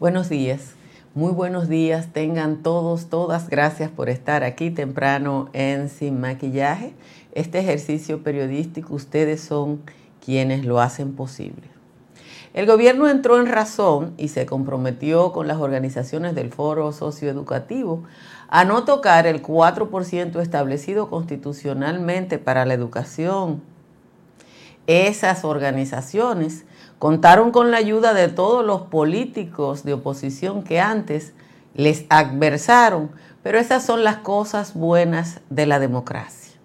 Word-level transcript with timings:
Buenos 0.00 0.30
días. 0.30 0.76
Muy 1.14 1.30
buenos 1.30 1.68
días, 1.68 2.14
tengan 2.14 2.62
todos, 2.62 3.10
todas, 3.10 3.50
gracias 3.50 3.90
por 3.90 4.08
estar 4.08 4.44
aquí 4.44 4.70
temprano 4.70 5.50
en 5.52 5.90
Sin 5.90 6.18
Maquillaje. 6.18 6.94
Este 7.32 7.58
ejercicio 7.58 8.22
periodístico, 8.22 8.94
ustedes 8.94 9.42
son 9.42 9.82
quienes 10.24 10.64
lo 10.64 10.80
hacen 10.80 11.12
posible. 11.12 11.64
El 12.54 12.64
gobierno 12.64 13.10
entró 13.10 13.38
en 13.38 13.44
razón 13.44 14.14
y 14.16 14.28
se 14.28 14.46
comprometió 14.46 15.32
con 15.32 15.46
las 15.46 15.58
organizaciones 15.58 16.34
del 16.34 16.50
foro 16.50 16.92
socioeducativo 16.92 18.04
a 18.48 18.64
no 18.64 18.84
tocar 18.84 19.26
el 19.26 19.42
4% 19.42 20.40
establecido 20.40 21.10
constitucionalmente 21.10 22.38
para 22.38 22.64
la 22.64 22.72
educación. 22.72 23.60
Esas 24.86 25.44
organizaciones 25.44 26.64
contaron 27.00 27.50
con 27.50 27.70
la 27.70 27.78
ayuda 27.78 28.12
de 28.12 28.28
todos 28.28 28.62
los 28.62 28.82
políticos 28.82 29.84
de 29.84 29.94
oposición 29.94 30.62
que 30.62 30.80
antes 30.80 31.32
les 31.74 32.04
adversaron, 32.10 33.10
pero 33.42 33.58
esas 33.58 33.86
son 33.86 34.04
las 34.04 34.18
cosas 34.18 34.74
buenas 34.74 35.40
de 35.48 35.64
la 35.64 35.78
democracia. 35.78 36.58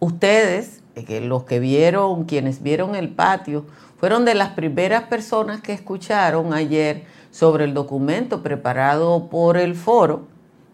Ustedes, 0.00 0.82
eh, 0.94 1.20
los 1.20 1.44
que 1.44 1.60
vieron, 1.60 2.24
quienes 2.24 2.62
vieron 2.62 2.94
el 2.94 3.10
patio, 3.10 3.66
fueron 3.98 4.24
de 4.24 4.34
las 4.34 4.52
primeras 4.52 5.02
personas 5.02 5.60
que 5.60 5.74
escucharon 5.74 6.54
ayer 6.54 7.04
sobre 7.30 7.64
el 7.64 7.74
documento 7.74 8.42
preparado 8.42 9.28
por 9.28 9.58
el 9.58 9.74
foro. 9.74 10.28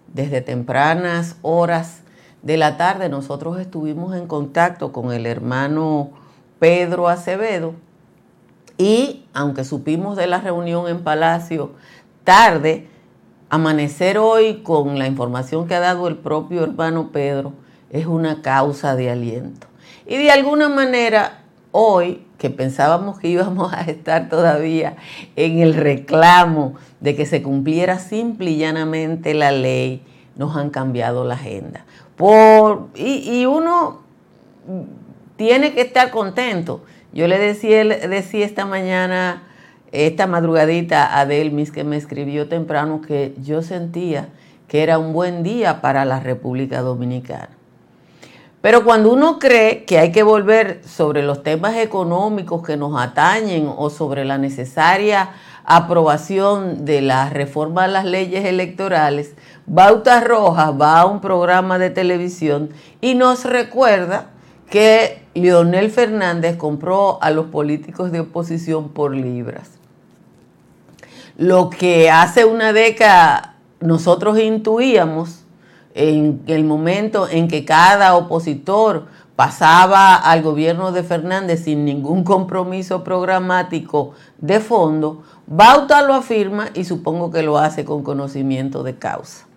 Desde 0.07 0.41
tempranas 0.41 1.35
horas 1.43 2.03
de 2.43 2.59
la 2.59 2.77
tarde 2.77 3.09
nosotros 3.09 3.59
estuvimos 3.59 4.15
en 4.15 4.29
contacto 4.29 4.93
con 4.93 5.13
el 5.13 5.27
hermano 5.27 6.11
Pedro 6.61 7.09
Acevedo, 7.09 7.75
y 8.79 9.25
aunque 9.35 9.65
supimos 9.65 10.17
de 10.17 10.27
la 10.27 10.41
reunión 10.41 10.89
en 10.89 11.03
Palacio 11.03 11.73
tarde, 12.25 12.89
amanecer 13.51 14.19
hoy 14.19 14.63
con 14.63 14.99
la 14.99 15.07
información 15.07 15.67
que 15.67 15.75
ha 15.75 15.81
dado 15.81 16.09
el 16.09 16.17
propio 16.17 16.63
hermano 16.65 17.11
Pedro 17.13 17.53
es 17.91 18.07
una 18.07 18.41
causa 18.43 18.97
de 18.97 19.11
aliento. 19.11 19.67
Y 20.07 20.17
de 20.17 20.31
alguna 20.31 20.69
manera, 20.69 21.43
hoy 21.71 22.25
que 22.39 22.51
pensábamos 22.51 23.21
que 23.21 23.29
íbamos 23.29 23.73
a 23.73 23.83
estar 23.83 24.29
todavía 24.29 24.97
en 25.37 25.61
el 25.61 25.75
reclamo 25.75 26.75
de 27.01 27.15
que 27.15 27.27
se 27.27 27.43
cumpliera 27.43 27.99
simple 27.99 28.51
y 28.51 28.57
llanamente 28.57 29.35
la 29.35 29.53
ley, 29.53 30.03
nos 30.35 30.57
han 30.57 30.71
cambiado 30.71 31.25
la 31.25 31.35
agenda. 31.35 31.85
Por, 32.17 32.89
y, 32.95 33.41
y 33.41 33.47
uno 33.47 34.01
tiene 35.37 35.73
que 35.73 35.83
estar 35.83 36.11
contento 36.11 36.83
yo 37.13 37.29
le 37.29 37.39
decía, 37.39 37.85
decía 37.85 38.47
esta 38.47 38.65
mañana, 38.65 39.43
esta 39.93 40.27
madrugadita 40.27 41.19
a 41.19 41.27
Delmis 41.27 41.71
que 41.71 41.85
me 41.85 41.97
escribió 41.97 42.49
temprano 42.49 43.01
que 43.01 43.35
yo 43.43 43.63
sentía 43.63 44.29
que 44.73 44.83
era 44.83 44.99
un 44.99 45.13
buen 45.13 45.43
día 45.43 45.83
para 45.83 46.07
la 46.07 46.19
República 46.19 46.81
Dominicana. 46.81 47.51
Pero 48.63 48.85
cuando 48.85 49.13
uno 49.13 49.39
cree 49.39 49.85
que 49.85 49.99
hay 49.99 50.13
que 50.13 50.23
volver 50.23 50.81
sobre 50.83 51.23
los 51.23 51.43
temas 51.43 51.77
económicos 51.77 52.63
que 52.63 52.79
nos 52.79 52.99
atañen 52.99 53.71
o 53.77 53.91
sobre 53.91 54.25
la 54.25 54.39
necesaria 54.39 55.29
aprobación 55.65 56.87
de 56.87 57.03
la 57.03 57.29
reforma 57.29 57.85
a 57.85 57.89
las 57.89 58.07
leyes 58.07 58.47
electorales, 58.47 59.35
Bauta 59.67 60.21
Rojas 60.21 60.73
va 60.81 61.01
a 61.01 61.05
un 61.05 61.21
programa 61.21 61.79
de 61.79 61.91
televisión 61.91 62.71
y 63.03 63.15
nos 63.15 63.45
recuerda 63.45 64.31
que 64.73 65.23
Leonel 65.35 65.91
Fernández 65.91 66.57
compró 66.57 67.23
a 67.23 67.31
los 67.31 67.49
políticos 67.49 68.11
de 68.11 68.21
oposición 68.21 68.89
por 68.89 69.15
libras. 69.15 69.73
Lo 71.37 71.69
que 71.69 72.11
hace 72.11 72.47
una 72.47 72.73
década 72.73 73.57
nosotros 73.81 74.39
intuíamos 74.39 75.45
en 75.95 76.43
el 76.47 76.65
momento 76.65 77.29
en 77.29 77.49
que 77.49 77.67
cada 77.67 78.17
opositor 78.17 79.09
pasaba 79.37 80.17
al 80.17 80.41
gobierno 80.41 80.91
de 80.91 81.03
Fernández 81.03 81.65
sin 81.65 81.85
ningún 81.85 82.25
compromiso 82.25 83.05
programático 83.05 84.13
de 84.39 84.59
fondo, 84.59 85.23
Bauta 85.47 86.01
lo 86.01 86.15
afirma 86.15 86.71
y 86.73 86.85
supongo 86.85 87.31
que 87.31 87.43
lo 87.43 87.59
hace 87.59 87.85
con 87.85 88.03
conocimiento 88.03 88.83
de 88.83 88.97
causa. 88.97 89.52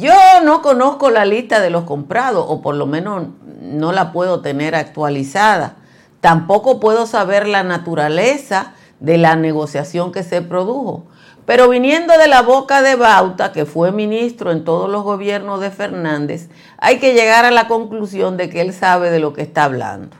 Yo 0.00 0.14
no 0.42 0.62
conozco 0.62 1.10
la 1.10 1.26
lista 1.26 1.60
de 1.60 1.68
los 1.68 1.84
comprados, 1.84 2.46
o 2.48 2.62
por 2.62 2.74
lo 2.74 2.86
menos 2.86 3.26
no 3.60 3.92
la 3.92 4.12
puedo 4.12 4.40
tener 4.40 4.74
actualizada. 4.74 5.76
Tampoco 6.22 6.80
puedo 6.80 7.06
saber 7.06 7.46
la 7.46 7.62
naturaleza 7.64 8.72
de 8.98 9.18
la 9.18 9.36
negociación 9.36 10.10
que 10.10 10.22
se 10.22 10.40
produjo. 10.40 11.04
Pero 11.44 11.68
viniendo 11.68 12.16
de 12.16 12.28
la 12.28 12.40
boca 12.40 12.80
de 12.80 12.94
Bauta, 12.94 13.52
que 13.52 13.66
fue 13.66 13.92
ministro 13.92 14.52
en 14.52 14.64
todos 14.64 14.88
los 14.88 15.02
gobiernos 15.02 15.60
de 15.60 15.70
Fernández, 15.70 16.48
hay 16.78 16.98
que 16.98 17.12
llegar 17.12 17.44
a 17.44 17.50
la 17.50 17.68
conclusión 17.68 18.38
de 18.38 18.48
que 18.48 18.62
él 18.62 18.72
sabe 18.72 19.10
de 19.10 19.20
lo 19.20 19.34
que 19.34 19.42
está 19.42 19.64
hablando. 19.64 20.16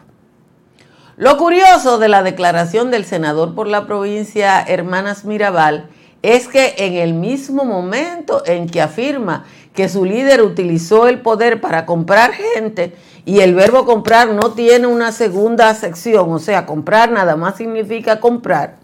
Lo 1.17 1.39
curioso 1.39 1.99
de 1.99 2.09
la 2.09 2.23
declaración 2.23 2.91
del 2.91 3.07
senador 3.07 3.55
por 3.55 3.67
la 3.67 3.87
provincia 3.87 4.61
Hermanas 4.61 5.25
Mirabal 5.25 5.89
es 6.23 6.49
que 6.49 6.75
en 6.79 6.95
el 6.95 7.15
mismo 7.15 7.65
momento 7.65 8.43
en 8.45 8.69
que 8.69 8.83
afirma 8.83 9.45
que 9.81 9.89
su 9.89 10.05
líder 10.05 10.43
utilizó 10.43 11.09
el 11.09 11.23
poder 11.23 11.63
para 11.63 11.87
comprar 11.87 12.33
gente 12.33 12.95
y 13.25 13.41
el 13.41 13.55
verbo 13.55 13.87
comprar 13.87 14.29
no 14.29 14.53
tiene 14.53 14.87
una 14.87 15.11
segunda 15.11 15.73
sección, 15.73 16.31
o 16.31 16.39
sea, 16.39 16.67
comprar 16.67 17.11
nada 17.11 17.35
más 17.35 17.57
significa 17.57 18.21
comprar. 18.21 18.77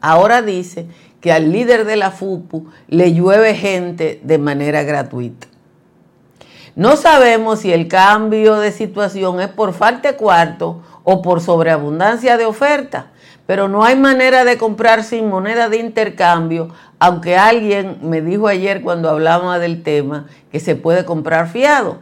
Ahora 0.00 0.42
dice 0.42 0.88
que 1.20 1.30
al 1.30 1.52
líder 1.52 1.84
de 1.84 1.94
la 1.94 2.10
FUPU 2.10 2.66
le 2.88 3.14
llueve 3.14 3.54
gente 3.54 4.20
de 4.24 4.38
manera 4.38 4.82
gratuita. 4.82 5.46
No 6.74 6.96
sabemos 6.96 7.60
si 7.60 7.72
el 7.72 7.86
cambio 7.86 8.56
de 8.56 8.72
situación 8.72 9.40
es 9.40 9.50
por 9.50 9.72
falta 9.72 10.10
de 10.10 10.16
cuarto 10.16 10.82
o 11.04 11.22
por 11.22 11.40
sobreabundancia 11.40 12.36
de 12.36 12.44
oferta, 12.44 13.12
pero 13.46 13.68
no 13.68 13.84
hay 13.84 13.96
manera 13.96 14.44
de 14.44 14.58
comprar 14.58 15.04
sin 15.04 15.28
moneda 15.28 15.68
de 15.68 15.78
intercambio, 15.78 16.68
aunque 16.98 17.36
alguien 17.36 17.98
me 18.02 18.22
dijo 18.22 18.48
ayer 18.48 18.82
cuando 18.82 19.10
hablábamos 19.10 19.60
del 19.60 19.82
tema 19.82 20.26
que 20.50 20.60
se 20.60 20.76
puede 20.76 21.04
comprar 21.04 21.48
fiado. 21.48 21.98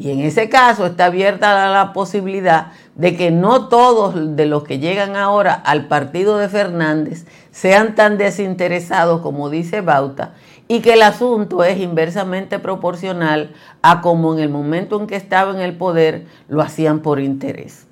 Y 0.00 0.10
en 0.10 0.20
ese 0.20 0.48
caso 0.48 0.86
está 0.86 1.06
abierta 1.06 1.68
la 1.68 1.92
posibilidad 1.92 2.68
de 2.94 3.18
que 3.18 3.30
no 3.30 3.68
todos 3.68 4.34
de 4.34 4.46
los 4.46 4.64
que 4.64 4.78
llegan 4.78 5.14
ahora 5.14 5.52
al 5.52 5.88
partido 5.88 6.38
de 6.38 6.48
Fernández 6.48 7.26
sean 7.50 7.94
tan 7.94 8.16
desinteresados 8.16 9.20
como 9.20 9.50
dice 9.50 9.82
Bauta 9.82 10.32
y 10.68 10.80
que 10.80 10.94
el 10.94 11.02
asunto 11.02 11.64
es 11.64 11.78
inversamente 11.78 12.58
proporcional 12.58 13.52
a 13.82 14.00
como 14.00 14.32
en 14.32 14.40
el 14.40 14.48
momento 14.48 14.98
en 14.98 15.06
que 15.06 15.16
estaba 15.16 15.52
en 15.52 15.60
el 15.60 15.76
poder 15.76 16.24
lo 16.48 16.62
hacían 16.62 17.00
por 17.00 17.20
interés. 17.20 17.89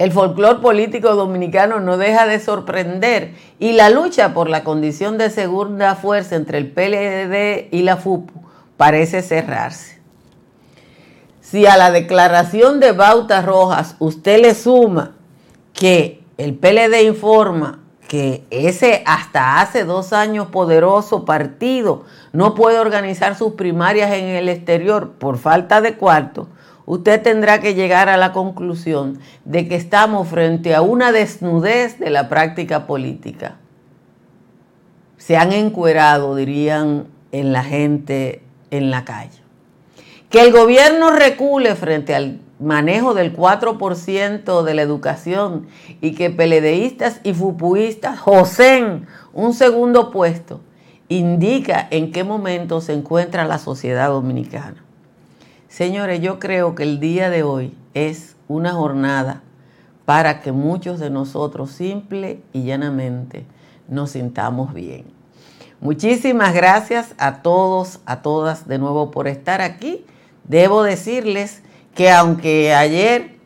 El 0.00 0.12
folclor 0.12 0.62
político 0.62 1.14
dominicano 1.14 1.78
no 1.78 1.98
deja 1.98 2.26
de 2.26 2.40
sorprender 2.40 3.34
y 3.58 3.72
la 3.72 3.90
lucha 3.90 4.32
por 4.32 4.48
la 4.48 4.64
condición 4.64 5.18
de 5.18 5.28
segunda 5.28 5.94
fuerza 5.94 6.36
entre 6.36 6.56
el 6.56 6.72
PLD 6.72 7.68
y 7.70 7.82
la 7.82 7.98
FUPU 7.98 8.32
parece 8.78 9.20
cerrarse. 9.20 10.00
Si 11.42 11.66
a 11.66 11.76
la 11.76 11.90
declaración 11.90 12.80
de 12.80 12.92
Bauta 12.92 13.42
Rojas 13.42 13.96
usted 13.98 14.40
le 14.40 14.54
suma 14.54 15.16
que 15.74 16.22
el 16.38 16.54
PLD 16.54 17.02
informa 17.02 17.80
que 18.08 18.46
ese 18.48 19.02
hasta 19.04 19.60
hace 19.60 19.84
dos 19.84 20.14
años 20.14 20.46
poderoso 20.46 21.26
partido 21.26 22.06
no 22.32 22.54
puede 22.54 22.78
organizar 22.78 23.36
sus 23.36 23.52
primarias 23.52 24.10
en 24.12 24.24
el 24.24 24.48
exterior 24.48 25.10
por 25.18 25.36
falta 25.36 25.82
de 25.82 25.98
cuarto, 25.98 26.48
usted 26.86 27.22
tendrá 27.22 27.60
que 27.60 27.74
llegar 27.74 28.08
a 28.08 28.16
la 28.16 28.32
conclusión 28.32 29.18
de 29.44 29.68
que 29.68 29.76
estamos 29.76 30.28
frente 30.28 30.74
a 30.74 30.82
una 30.82 31.12
desnudez 31.12 31.98
de 31.98 32.10
la 32.10 32.28
práctica 32.28 32.86
política. 32.86 33.56
Se 35.16 35.36
han 35.36 35.52
encuerado, 35.52 36.34
dirían 36.34 37.06
en 37.32 37.52
la 37.52 37.62
gente 37.62 38.42
en 38.70 38.90
la 38.90 39.04
calle. 39.04 39.38
Que 40.30 40.42
el 40.42 40.52
gobierno 40.52 41.10
recule 41.10 41.74
frente 41.74 42.14
al 42.14 42.40
manejo 42.60 43.14
del 43.14 43.36
4% 43.36 44.62
de 44.62 44.74
la 44.74 44.82
educación 44.82 45.66
y 46.00 46.12
que 46.12 46.30
peledeístas 46.30 47.20
y 47.24 47.34
fupuistas 47.34 48.18
josen 48.18 49.06
un 49.32 49.54
segundo 49.54 50.10
puesto, 50.10 50.60
indica 51.08 51.88
en 51.90 52.12
qué 52.12 52.22
momento 52.22 52.80
se 52.80 52.92
encuentra 52.92 53.44
la 53.44 53.58
sociedad 53.58 54.08
dominicana. 54.08 54.84
Señores, 55.70 56.20
yo 56.20 56.40
creo 56.40 56.74
que 56.74 56.82
el 56.82 56.98
día 56.98 57.30
de 57.30 57.44
hoy 57.44 57.72
es 57.94 58.34
una 58.48 58.72
jornada 58.72 59.40
para 60.04 60.40
que 60.40 60.50
muchos 60.50 60.98
de 60.98 61.10
nosotros 61.10 61.70
simple 61.70 62.42
y 62.52 62.64
llanamente 62.64 63.46
nos 63.86 64.10
sintamos 64.10 64.74
bien. 64.74 65.04
Muchísimas 65.80 66.54
gracias 66.54 67.14
a 67.18 67.40
todos, 67.42 68.00
a 68.04 68.20
todas 68.20 68.66
de 68.66 68.78
nuevo 68.78 69.12
por 69.12 69.28
estar 69.28 69.60
aquí. 69.60 70.04
Debo 70.42 70.82
decirles 70.82 71.62
que 71.94 72.10
aunque 72.10 72.74
ayer 72.74 73.36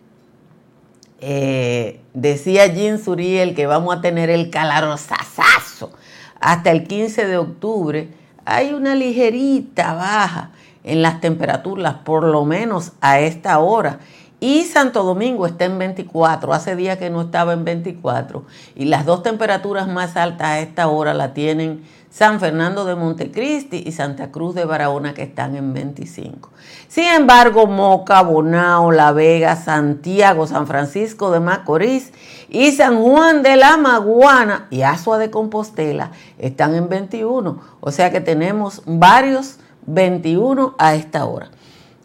eh, 1.20 2.00
decía 2.14 2.66
Jean 2.68 3.04
Suriel 3.04 3.54
que 3.54 3.66
vamos 3.66 3.94
a 3.94 4.00
tener 4.00 4.30
el 4.30 4.48
calorosazo 4.48 5.92
hasta 6.40 6.70
el 6.70 6.84
15 6.84 7.26
de 7.26 7.36
octubre, 7.36 8.08
hay 8.46 8.72
una 8.72 8.94
ligerita 8.94 9.92
baja 9.92 10.52
en 10.84 11.02
las 11.02 11.20
temperaturas, 11.20 11.94
por 12.04 12.24
lo 12.24 12.44
menos 12.44 12.92
a 13.00 13.18
esta 13.18 13.58
hora. 13.58 13.98
Y 14.40 14.64
Santo 14.64 15.04
Domingo 15.04 15.46
está 15.46 15.64
en 15.64 15.78
24, 15.78 16.52
hace 16.52 16.76
días 16.76 16.98
que 16.98 17.08
no 17.08 17.22
estaba 17.22 17.54
en 17.54 17.64
24. 17.64 18.44
Y 18.76 18.84
las 18.84 19.06
dos 19.06 19.22
temperaturas 19.22 19.88
más 19.88 20.16
altas 20.16 20.48
a 20.48 20.58
esta 20.60 20.88
hora 20.88 21.14
la 21.14 21.32
tienen 21.32 21.82
San 22.10 22.38
Fernando 22.38 22.84
de 22.84 22.94
Montecristi 22.94 23.82
y 23.86 23.92
Santa 23.92 24.30
Cruz 24.30 24.54
de 24.54 24.64
Barahona 24.66 25.14
que 25.14 25.22
están 25.22 25.56
en 25.56 25.72
25. 25.72 26.50
Sin 26.88 27.06
embargo, 27.06 27.66
Moca, 27.66 28.22
Bonao, 28.22 28.92
La 28.92 29.12
Vega, 29.12 29.56
Santiago, 29.56 30.46
San 30.46 30.66
Francisco 30.66 31.30
de 31.30 31.40
Macorís 31.40 32.12
y 32.48 32.70
San 32.72 33.02
Juan 33.02 33.42
de 33.42 33.56
la 33.56 33.76
Maguana 33.78 34.68
y 34.70 34.82
Asua 34.82 35.18
de 35.18 35.30
Compostela 35.30 36.12
están 36.38 36.74
en 36.74 36.88
21. 36.88 37.60
O 37.80 37.90
sea 37.90 38.12
que 38.12 38.20
tenemos 38.20 38.82
varios 38.86 39.58
21 39.86 40.74
a 40.78 40.94
esta 40.94 41.24
hora. 41.24 41.50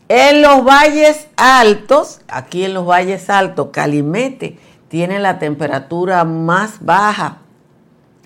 En 0.08 0.42
los 0.42 0.64
valles 0.64 1.28
altos, 1.38 2.22
aquí 2.28 2.66
en 2.66 2.74
los 2.74 2.86
valles 2.86 3.30
altos, 3.30 3.70
Calimete 3.72 4.58
tiene 4.88 5.20
la 5.20 5.38
temperatura 5.38 6.24
más 6.24 6.84
baja 6.84 7.38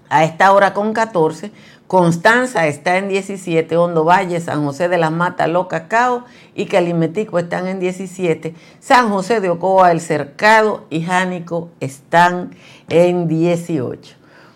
a 0.10 0.24
esta 0.24 0.54
hora 0.54 0.74
con 0.74 0.94
14. 0.94 1.52
Constanza 1.88 2.68
está 2.68 2.98
en 2.98 3.10
17, 3.10 3.76
Hondo 3.76 4.06
Valle, 4.06 4.40
San 4.40 4.66
José 4.66 4.88
de 4.90 4.98
las 4.98 5.12
Matas, 5.12 5.50
Lo 5.50 5.68
Cacao 5.68 6.24
y 6.56 6.66
Calimetico 6.66 7.38
están 7.38 7.68
en 7.68 7.80
17, 7.80 8.56
San 8.80 9.10
José 9.10 9.42
de 9.42 9.50
Ocoa, 9.50 9.92
El 9.92 10.00
Cercado 10.00 10.86
y 10.90 11.04
Jánico 11.04 11.70
están 11.82 12.56
en 12.90 13.28
18. 13.28 14.16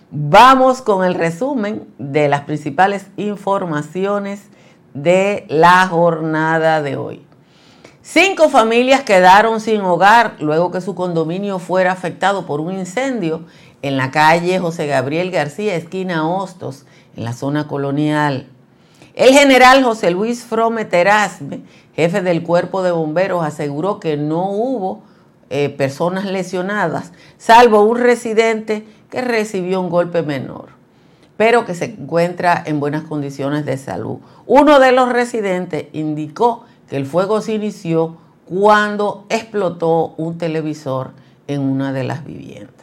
Vamos 0.09 0.81
con 0.81 1.03
el 1.03 1.13
resumen 1.13 1.85
de 1.97 2.29
las 2.29 2.41
principales 2.41 3.07
informaciones 3.17 4.47
de 5.03 5.45
la 5.47 5.87
jornada 5.87 6.81
de 6.81 6.97
hoy. 6.97 7.21
Cinco 8.01 8.49
familias 8.49 9.01
quedaron 9.01 9.59
sin 9.59 9.81
hogar 9.81 10.37
luego 10.39 10.71
que 10.71 10.81
su 10.81 10.95
condominio 10.95 11.59
fuera 11.59 11.91
afectado 11.91 12.47
por 12.47 12.61
un 12.61 12.73
incendio 12.73 13.41
en 13.83 13.95
la 13.95 14.09
calle 14.09 14.59
José 14.59 14.87
Gabriel 14.87 15.29
García, 15.29 15.75
esquina 15.75 16.27
Hostos, 16.27 16.85
en 17.15 17.25
la 17.25 17.33
zona 17.33 17.67
colonial. 17.67 18.47
El 19.13 19.33
general 19.33 19.83
José 19.83 20.09
Luis 20.09 20.43
Frome 20.43 20.85
Terasme, 20.85 21.61
jefe 21.95 22.21
del 22.21 22.41
cuerpo 22.41 22.81
de 22.81 22.91
bomberos, 22.91 23.45
aseguró 23.45 23.99
que 23.99 24.17
no 24.17 24.49
hubo 24.49 25.03
eh, 25.51 25.69
personas 25.69 26.25
lesionadas, 26.25 27.11
salvo 27.37 27.81
un 27.81 27.99
residente 27.99 28.87
que 29.11 29.21
recibió 29.21 29.79
un 29.79 29.89
golpe 29.89 30.23
menor 30.23 30.76
pero 31.37 31.65
que 31.65 31.75
se 31.75 31.85
encuentra 31.85 32.61
en 32.65 32.79
buenas 32.79 33.03
condiciones 33.03 33.65
de 33.65 33.77
salud. 33.77 34.17
Uno 34.45 34.79
de 34.79 34.91
los 34.91 35.09
residentes 35.09 35.85
indicó 35.93 36.65
que 36.89 36.97
el 36.97 37.05
fuego 37.05 37.41
se 37.41 37.53
inició 37.53 38.17
cuando 38.45 39.25
explotó 39.29 40.13
un 40.17 40.37
televisor 40.37 41.11
en 41.47 41.61
una 41.61 41.93
de 41.93 42.03
las 42.03 42.25
viviendas. 42.25 42.76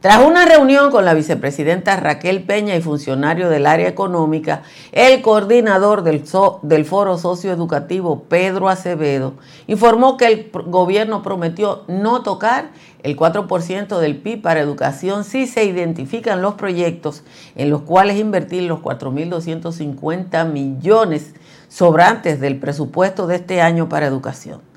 Tras 0.00 0.24
una 0.24 0.44
reunión 0.44 0.92
con 0.92 1.04
la 1.04 1.12
vicepresidenta 1.12 1.96
Raquel 1.96 2.44
Peña 2.44 2.76
y 2.76 2.80
funcionario 2.80 3.48
del 3.48 3.66
área 3.66 3.88
económica, 3.88 4.62
el 4.92 5.20
coordinador 5.22 6.04
del, 6.04 6.84
foro 6.84 7.18
socioeducativo, 7.18 8.22
Pedro 8.28 8.68
Acevedo, 8.68 9.34
informó 9.66 10.16
que 10.16 10.26
el 10.26 10.50
gobierno 10.66 11.24
prometió 11.24 11.82
no 11.88 12.22
tocar 12.22 12.70
el 13.02 13.16
4% 13.16 13.98
del 13.98 14.18
PIB 14.18 14.40
para 14.40 14.60
educación 14.60 15.24
si 15.24 15.48
se 15.48 15.64
identifican 15.64 16.42
los 16.42 16.54
proyectos 16.54 17.24
en 17.56 17.68
los 17.68 17.82
cuales 17.82 18.18
invertir 18.18 18.62
los 18.62 18.78
4.250 18.78 20.48
millones 20.48 21.34
sobrantes 21.66 22.38
del 22.38 22.60
presupuesto 22.60 23.26
de 23.26 23.34
este 23.34 23.60
año 23.62 23.88
para 23.88 24.06
educación. 24.06 24.67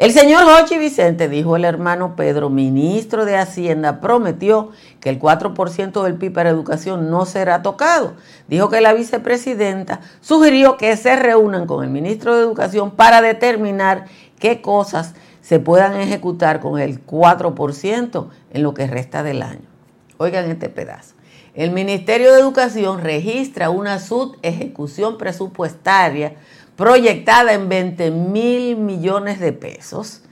El 0.00 0.12
señor 0.12 0.44
Jochi 0.46 0.78
Vicente, 0.78 1.28
dijo 1.28 1.56
el 1.56 1.66
hermano 1.66 2.16
Pedro, 2.16 2.48
ministro 2.48 3.26
de 3.26 3.36
Hacienda, 3.36 4.00
prometió 4.00 4.70
que 4.98 5.10
el 5.10 5.20
4% 5.20 6.02
del 6.02 6.14
PIB 6.14 6.32
para 6.32 6.48
educación 6.48 7.10
no 7.10 7.26
será 7.26 7.60
tocado. 7.60 8.14
Dijo 8.48 8.70
que 8.70 8.80
la 8.80 8.94
vicepresidenta 8.94 10.00
sugirió 10.22 10.78
que 10.78 10.96
se 10.96 11.16
reúnan 11.16 11.66
con 11.66 11.84
el 11.84 11.90
ministro 11.90 12.34
de 12.34 12.42
Educación 12.44 12.92
para 12.92 13.20
determinar 13.20 14.06
qué 14.38 14.62
cosas 14.62 15.12
se 15.42 15.58
puedan 15.58 15.94
ejecutar 16.00 16.60
con 16.60 16.80
el 16.80 17.04
4% 17.04 18.28
en 18.54 18.62
lo 18.62 18.72
que 18.72 18.86
resta 18.86 19.22
del 19.22 19.42
año. 19.42 19.68
Oigan 20.16 20.50
este 20.50 20.70
pedazo. 20.70 21.14
El 21.52 21.72
Ministerio 21.72 22.32
de 22.32 22.40
Educación 22.40 23.02
registra 23.02 23.68
una 23.68 23.98
subejecución 23.98 25.18
presupuestaria 25.18 26.36
proyectada 26.80 27.52
en 27.52 27.68
20 27.68 28.10
mil 28.10 28.78
millones 28.78 29.38
de 29.38 29.52
pesos, 29.52 30.22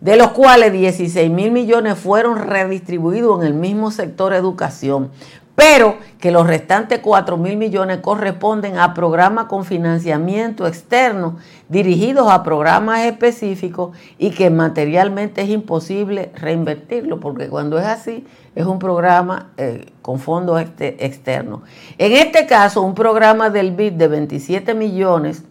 de 0.00 0.16
los 0.16 0.32
cuales 0.32 0.72
16 0.72 1.30
mil 1.30 1.52
millones 1.52 1.96
fueron 1.96 2.38
redistribuidos 2.38 3.40
en 3.40 3.46
el 3.46 3.54
mismo 3.54 3.92
sector 3.92 4.34
educación, 4.34 5.12
pero 5.54 5.98
que 6.18 6.32
los 6.32 6.44
restantes 6.44 6.98
4 6.98 7.36
mil 7.36 7.56
millones 7.56 7.98
corresponden 7.98 8.78
a 8.78 8.94
programas 8.94 9.44
con 9.44 9.64
financiamiento 9.64 10.66
externo 10.66 11.36
dirigidos 11.68 12.28
a 12.32 12.42
programas 12.42 13.04
específicos 13.04 13.96
y 14.18 14.30
que 14.30 14.50
materialmente 14.50 15.42
es 15.42 15.50
imposible 15.50 16.32
reinvertirlo, 16.34 17.20
porque 17.20 17.48
cuando 17.48 17.78
es 17.78 17.86
así 17.86 18.26
es 18.56 18.66
un 18.66 18.80
programa 18.80 19.52
eh, 19.56 19.86
con 20.02 20.18
fondos 20.18 20.60
este, 20.60 21.06
externos. 21.06 21.60
En 21.96 22.10
este 22.10 22.46
caso, 22.46 22.82
un 22.82 22.96
programa 22.96 23.50
del 23.50 23.70
BID 23.70 23.92
de 23.92 24.08
27 24.08 24.74
millones 24.74 25.44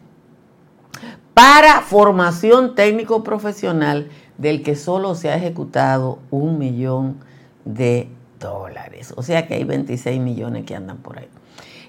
para 1.41 1.81
formación 1.81 2.75
técnico 2.75 3.23
profesional 3.23 4.09
del 4.37 4.61
que 4.61 4.75
solo 4.75 5.15
se 5.15 5.31
ha 5.31 5.35
ejecutado 5.35 6.19
un 6.29 6.59
millón 6.59 7.17
de 7.65 8.09
dólares. 8.39 9.11
O 9.17 9.23
sea 9.23 9.47
que 9.47 9.55
hay 9.55 9.63
26 9.63 10.21
millones 10.21 10.65
que 10.65 10.75
andan 10.75 10.97
por 10.97 11.17
ahí. 11.17 11.27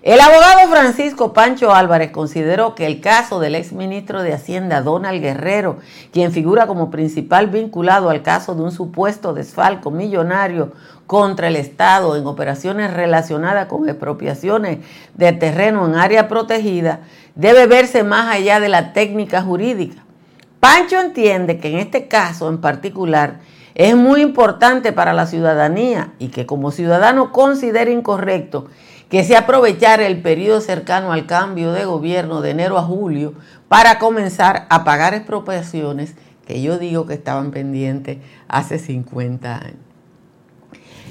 El 0.03 0.19
abogado 0.19 0.69
Francisco 0.69 1.33
Pancho 1.33 1.73
Álvarez 1.73 2.11
consideró 2.11 2.75
que 2.75 2.87
el 2.87 3.01
caso 3.01 3.39
del 3.39 3.55
exministro 3.55 4.25
de 4.25 4.33
Hacienda 4.33 4.83
Donald 4.83 5.23
Guerrero, 5.23 5.79
quien 6.13 6.33
figura 6.33 6.67
como 6.67 6.91
principal 6.91 7.47
vinculado 7.47 8.11
al 8.11 8.23
caso 8.23 8.57
de 8.57 8.63
un 8.63 8.73
supuesto 8.73 9.33
desfalco 9.33 9.93
millonario 9.93 10.73
contra 11.07 11.47
el 11.47 11.55
Estado 11.55 12.17
en 12.17 12.27
operaciones 12.27 12.93
relacionadas 12.93 13.69
con 13.69 13.89
expropiaciones 13.89 14.79
de 15.15 15.33
terreno 15.35 15.87
en 15.87 15.95
área 15.95 16.27
protegida, 16.27 17.03
debe 17.37 17.69
verse 17.69 18.03
más 18.03 18.35
allá 18.35 18.59
de 18.59 18.71
la 18.71 18.93
técnica 18.93 19.41
jurídica. 19.43 20.03
Pancho 20.59 21.01
entiende 21.01 21.61
que 21.61 21.69
en 21.69 21.79
este 21.79 22.09
caso 22.09 22.49
en 22.49 22.61
particular 22.61 23.39
es 23.77 23.95
muy 23.95 24.21
importante 24.21 24.93
para 24.93 25.13
la 25.13 25.27
ciudadanía 25.27 26.13
y 26.19 26.29
que 26.29 26.45
como 26.45 26.73
ciudadano 26.73 27.31
considera 27.31 27.93
incorrecto 27.93 28.67
que 29.13 29.25
se 29.25 29.37
aprovechara 29.37 30.07
el 30.07 30.23
periodo 30.23 30.63
cercano 30.63 31.13
al 31.13 31.27
cambio 31.27 31.73
de 31.73 31.85
gobierno 31.85 32.41
de 32.41 32.53
enero 32.53 32.79
a 32.79 32.83
julio 32.83 33.35
para 33.69 33.99
comenzar 33.99 34.67
a 34.71 34.85
pagar 34.85 35.13
expropiaciones 35.13 36.15
que 36.47 36.63
yo 36.63 36.79
digo 36.79 37.05
que 37.05 37.13
estaban 37.13 37.51
pendientes 37.51 38.21
hace 38.49 38.79
50 38.79 39.55
años. 39.55 39.77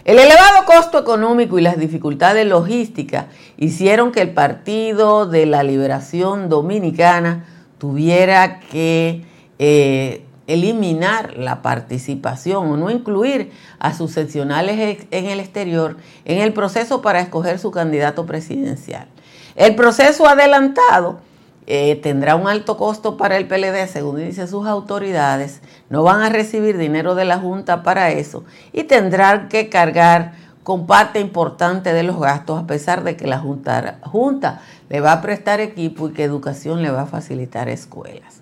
El 0.04 0.18
elevado 0.18 0.66
costo 0.66 0.98
económico 0.98 1.60
y 1.60 1.62
las 1.62 1.78
dificultades 1.78 2.48
logísticas 2.48 3.28
hicieron 3.58 4.12
que 4.12 4.22
el 4.22 4.32
Partido 4.32 5.28
de 5.28 5.46
la 5.46 5.62
Liberación 5.62 6.50
Dominicana 6.50 7.46
tuviera 7.78 8.62
que 8.62 9.26
eh, 9.60 10.26
eliminar 10.54 11.38
la 11.38 11.62
participación 11.62 12.68
o 12.68 12.78
no 12.78 12.90
incluir 12.90 13.52
a 13.80 13.94
sus 13.94 14.12
seccionales 14.12 15.06
en 15.12 15.26
el 15.26 15.40
exterior 15.40 15.98
en 16.26 16.40
el 16.40 16.54
proceso 16.54 17.02
para 17.02 17.22
escoger 17.22 17.60
su 17.60 17.72
candidato 17.72 18.26
presidencial. 18.26 19.08
El 19.56 19.76
proceso 19.76 20.28
adelantado 20.28 21.20
eh, 21.68 21.96
tendrá 22.02 22.36
un 22.36 22.48
alto 22.48 22.76
costo 22.76 23.18
para 23.18 23.38
el 23.38 23.48
PLD, 23.48 23.88
según 23.88 24.18
dicen 24.18 24.48
sus 24.48 24.66
autoridades, 24.66 25.62
no 25.90 26.04
van 26.04 26.22
a 26.22 26.30
recibir 26.30 26.78
dinero 26.78 27.16
de 27.16 27.26
la 27.26 27.38
Junta 27.38 27.84
para 27.84 28.10
eso 28.12 28.44
y 28.74 28.84
tendrán 28.84 29.48
que 29.48 29.70
cargar 29.70 30.34
con 30.64 30.86
parte 30.86 31.20
importante 31.20 31.94
de 31.94 32.04
los 32.04 32.20
gastos, 32.20 32.60
a 32.60 32.68
pesar 32.68 33.04
de 33.04 33.16
que 33.16 33.28
la 33.28 33.40
Junta, 33.40 34.00
junta 34.04 34.62
le 34.90 35.02
va 35.02 35.14
a 35.14 35.22
prestar 35.22 35.60
equipo 35.60 36.10
y 36.10 36.14
que 36.14 36.24
Educación 36.24 36.82
le 36.82 36.92
va 36.92 37.04
a 37.04 37.08
facilitar 37.08 37.70
escuelas. 37.70 38.41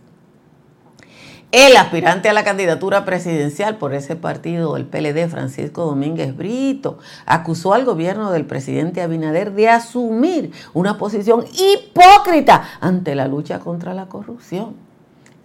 El 1.51 1.75
aspirante 1.77 2.29
a 2.29 2.33
la 2.33 2.43
candidatura 2.43 3.05
presidencial 3.05 3.77
por 3.77 3.95
ese 3.95 4.15
partido, 4.15 4.77
el 4.77 4.85
PLD, 4.85 5.27
Francisco 5.29 5.83
Domínguez 5.83 6.37
Brito, 6.37 6.99
acusó 7.25 7.73
al 7.73 7.85
gobierno 7.85 8.31
del 8.31 8.45
presidente 8.45 9.01
Abinader 9.01 9.53
de 9.53 9.67
asumir 9.67 10.51
una 10.75 10.99
posición 10.99 11.45
hipócrita 11.51 12.65
ante 12.81 13.15
la 13.15 13.27
lucha 13.27 13.57
contra 13.57 13.95
la 13.95 14.05
corrupción. 14.05 14.75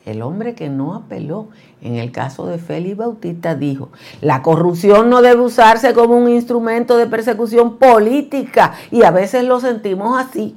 el 0.04 0.20
hombre 0.20 0.54
que 0.54 0.68
no 0.68 0.94
apeló 0.94 1.49
en 1.80 1.94
el 1.94 2.12
caso 2.12 2.44
de 2.44 2.58
Félix 2.58 2.99
Bautista 2.99 3.54
dijo, 3.54 3.88
la 4.20 4.42
corrupción 4.42 5.08
no 5.08 5.23
debe 5.23 5.40
usarse 5.40 5.94
como 5.94 6.18
un 6.18 6.28
instrumento 6.28 6.99
de 6.99 7.06
persecución 7.06 7.78
política 7.78 8.75
y 8.90 9.04
a 9.04 9.11
veces 9.11 9.44
lo 9.44 9.58
sentimos 9.58 10.18
así. 10.18 10.54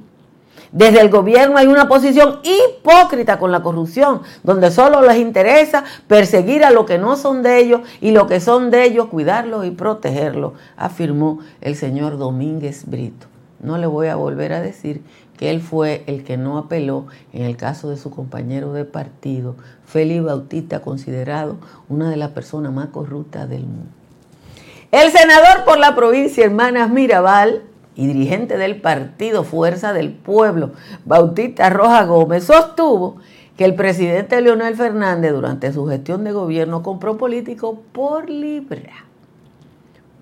Desde 0.72 1.00
el 1.00 1.08
gobierno 1.08 1.56
hay 1.56 1.66
una 1.66 1.88
posición 1.88 2.40
hipócrita 2.42 3.38
con 3.38 3.52
la 3.52 3.62
corrupción, 3.62 4.22
donde 4.42 4.70
solo 4.70 5.00
les 5.02 5.16
interesa 5.16 5.84
perseguir 6.06 6.64
a 6.64 6.70
los 6.70 6.84
que 6.84 6.98
no 6.98 7.16
son 7.16 7.42
de 7.42 7.58
ellos 7.58 7.80
y 8.00 8.10
lo 8.10 8.26
que 8.26 8.40
son 8.40 8.70
de 8.70 8.84
ellos 8.84 9.06
cuidarlos 9.06 9.64
y 9.64 9.70
protegerlos, 9.70 10.52
afirmó 10.76 11.40
el 11.60 11.74
señor 11.74 12.18
Domínguez 12.18 12.84
Brito. 12.86 13.26
No 13.60 13.78
le 13.78 13.86
voy 13.86 14.08
a 14.08 14.16
volver 14.16 14.52
a 14.52 14.60
decir 14.60 15.02
que 15.36 15.50
él 15.50 15.62
fue 15.62 16.04
el 16.06 16.24
que 16.24 16.36
no 16.36 16.58
apeló 16.58 17.06
en 17.32 17.44
el 17.44 17.56
caso 17.56 17.88
de 17.88 17.96
su 17.96 18.10
compañero 18.10 18.72
de 18.72 18.84
partido, 18.84 19.56
Félix 19.86 20.22
Bautista, 20.22 20.80
considerado 20.80 21.56
una 21.88 22.10
de 22.10 22.16
las 22.16 22.30
personas 22.30 22.72
más 22.72 22.88
corruptas 22.88 23.48
del 23.48 23.62
mundo. 23.62 23.90
El 24.90 25.10
senador 25.12 25.64
por 25.64 25.78
la 25.78 25.94
provincia 25.94 26.44
Hermanas 26.44 26.90
Mirabal 26.90 27.62
y 27.98 28.06
dirigente 28.06 28.56
del 28.56 28.80
partido 28.80 29.42
Fuerza 29.42 29.92
del 29.92 30.12
Pueblo, 30.12 30.70
Bautista 31.04 31.68
Roja 31.68 32.04
Gómez, 32.04 32.44
sostuvo 32.44 33.16
que 33.56 33.64
el 33.64 33.74
presidente 33.74 34.40
Leonel 34.40 34.76
Fernández 34.76 35.32
durante 35.32 35.72
su 35.72 35.84
gestión 35.88 36.22
de 36.22 36.30
gobierno 36.30 36.84
compró 36.84 37.18
políticos 37.18 37.76
por 37.90 38.30
libra. 38.30 39.04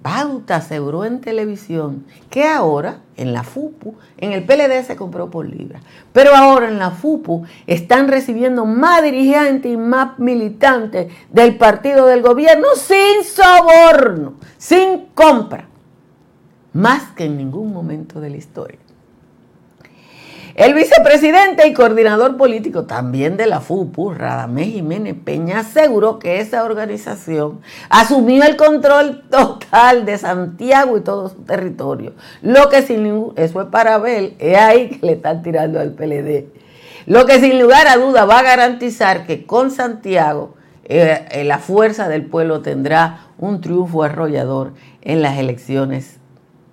Bauta 0.03 0.57
aseguró 0.57 1.05
en 1.05 1.21
televisión 1.21 2.07
que 2.31 2.45
ahora 2.45 3.01
en 3.19 3.35
la 3.35 3.43
FUPU, 3.43 3.97
en 4.17 4.33
el 4.33 4.45
PLD 4.45 4.83
se 4.87 4.97
compró 4.97 5.31
por 5.31 5.47
libra, 5.47 5.81
pero 6.15 6.35
ahora 6.35 6.69
en 6.69 6.79
la 6.79 6.93
FUPU 6.93 7.45
están 7.67 8.09
recibiendo 8.09 8.65
más 8.65 9.03
dirigentes 9.03 9.71
y 9.71 9.77
más 9.77 10.19
militantes 10.19 11.13
del 11.31 11.59
partido 11.59 12.07
del 12.07 12.23
gobierno 12.23 12.69
sin 12.75 13.23
soborno, 13.23 14.35
sin 14.57 15.09
compra, 15.13 15.69
más 16.77 17.11
que 17.13 17.25
en 17.25 17.39
ningún 17.39 17.73
momento 17.73 18.21
de 18.21 18.29
la 18.29 18.37
historia. 18.37 18.79
El 20.57 20.75
vicepresidente 20.75 21.67
y 21.67 21.73
coordinador 21.75 22.37
político 22.37 22.85
también 22.85 23.37
de 23.37 23.47
la 23.47 23.61
FUPU, 23.61 24.13
Radamés 24.13 24.69
Jiménez 24.69 25.15
Peña, 25.23 25.61
aseguró 25.61 26.19
que 26.19 26.41
esa 26.41 26.65
organización 26.65 27.61
asumió 27.89 28.43
el 28.45 28.57
control 28.57 29.25
total 29.31 30.05
de 30.05 30.19
Santiago 30.19 30.97
y 30.97 31.03
todo 31.03 31.29
su 31.31 31.45
territorio. 31.45 32.13
Lo 32.43 32.69
que 32.69 32.83
sin 32.83 33.03
ningún, 33.03 33.33
eso 33.37 33.61
es 33.61 33.69
para 33.69 33.99
ver, 33.99 34.35
es 34.39 34.57
ahí 34.57 34.91
que 34.91 35.07
le 35.07 35.13
están 35.13 35.43
tirando 35.43 35.81
al 35.81 35.93
PLD. 35.93 36.47
Lo 37.07 37.25
que 37.25 37.41
sin 37.41 37.61
lugar 37.61 37.87
a 37.87 37.97
duda 37.97 38.25
va 38.25 38.41
a 38.41 38.43
garantizar 38.43 39.27
que 39.27 39.47
con 39.47 39.71
Santiago 39.71 40.57
eh, 40.85 41.27
eh, 41.31 41.45
la 41.45 41.59
fuerza 41.59 42.09
del 42.09 42.27
pueblo 42.27 42.61
tendrá 42.61 43.29
un 43.39 43.61
triunfo 43.61 44.03
arrollador 44.03 44.73
en 45.03 45.21
las 45.21 45.39
elecciones 45.39 46.19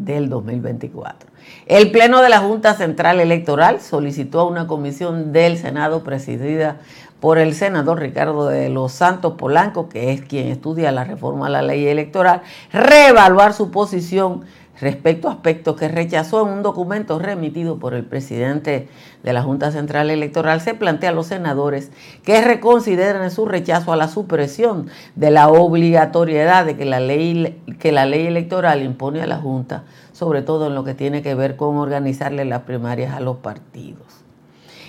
del 0.06 0.30
2024. 0.30 1.30
El 1.66 1.92
Pleno 1.92 2.22
de 2.22 2.30
la 2.30 2.40
Junta 2.40 2.74
Central 2.74 3.20
Electoral 3.20 3.82
solicitó 3.82 4.42
a 4.42 4.48
una 4.48 4.68
comisión 4.68 5.34
del 5.34 5.58
Senado 5.58 6.04
presidida 6.04 6.78
por 7.20 7.38
el 7.38 7.54
senador 7.54 8.02
Ricardo 8.02 8.48
de 8.48 8.68
los 8.68 8.92
Santos 8.92 9.36
Polanco, 9.38 9.88
que 9.88 10.12
es 10.12 10.22
quien 10.22 10.48
estudia 10.48 10.92
la 10.92 11.06
reforma 11.06 11.48
a 11.48 11.50
la 11.50 11.62
ley 11.62 11.88
electoral, 11.88 12.42
reevaluar 12.74 13.54
su 13.54 13.72
posición 13.72 14.44
respecto 14.80 15.28
a 15.28 15.34
aspectos 15.34 15.76
que 15.76 15.88
rechazó 15.88 16.46
en 16.46 16.54
un 16.54 16.64
documento 16.64 17.20
remitido 17.20 17.80
por 17.80 17.94
el 17.94 18.06
presidente 18.06 18.88
de 19.24 19.34
la 19.34 19.44
Junta 19.44 19.72
Central 19.72 20.10
Electoral, 20.10 20.62
se 20.62 20.74
plantea 20.74 21.10
a 21.10 21.14
los 21.14 21.28
senadores 21.28 21.92
que 22.24 22.42
reconsideren 22.42 23.30
su 23.32 23.46
rechazo 23.46 23.94
a 23.94 23.98
la 23.98 24.08
supresión 24.08 24.88
de 25.16 25.32
la 25.32 25.50
obligatoriedad 25.50 26.66
de 26.66 26.76
que 26.76 26.86
la 26.86 27.00
ley, 27.00 27.62
que 27.80 27.92
la 27.92 28.06
ley 28.06 28.28
electoral 28.28 28.82
impone 28.84 29.22
a 29.22 29.28
la 29.28 29.38
Junta 29.38 29.84
sobre 30.14 30.44
todo 30.44 30.68
en 30.68 30.76
lo 30.76 30.84
que 30.84 30.94
tiene 30.94 31.22
que 31.22 31.36
ver 31.36 31.58
con 31.58 31.76
organizarle 31.78 32.46
las 32.46 32.62
primarias 32.62 33.14
a 33.14 33.20
los 33.20 33.38
partidos. 33.38 34.23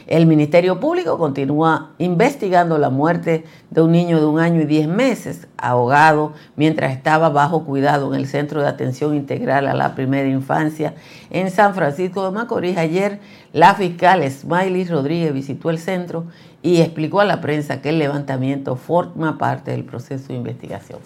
El 0.07 0.27
Ministerio 0.27 0.81
Público 0.81 1.17
continúa 1.17 1.93
investigando 1.97 2.77
la 2.77 2.91
muerte 2.91 3.45
de 3.71 3.81
un 3.81 3.93
niño 3.93 4.21
de 4.21 4.27
un 4.27 4.39
año 4.39 4.61
y 4.61 4.67
diez 4.67 4.87
meses, 4.87 5.49
ahogado 5.57 6.35
mientras 6.57 6.93
estaba 6.93 7.31
bajo 7.31 7.65
cuidado 7.65 8.13
en 8.13 8.21
el 8.21 8.27
Centro 8.27 8.61
de 8.61 8.69
Atención 8.69 9.15
Integral 9.15 9.67
a 9.67 9.75
la 9.75 9.95
Primera 9.95 10.29
Infancia 10.29 10.95
en 11.31 11.51
San 11.51 11.75
Francisco 11.75 12.25
de 12.25 12.33
Macorís. 12.33 12.77
Ayer 12.77 13.21
la 13.55 13.75
fiscal 13.75 14.31
Smiley 14.31 14.85
Rodríguez 14.85 15.33
visitó 15.33 15.71
el 15.71 15.79
centro 15.79 16.27
y 16.63 16.83
explicó 16.83 17.21
a 17.21 17.25
la 17.25 17.41
prensa 17.41 17.81
que 17.81 17.89
el 17.89 17.99
levantamiento 17.99 18.77
forma 18.77 19.39
parte 19.39 19.71
del 19.71 19.85
proceso 19.85 20.29
de 20.29 20.35
investigación. 20.35 20.99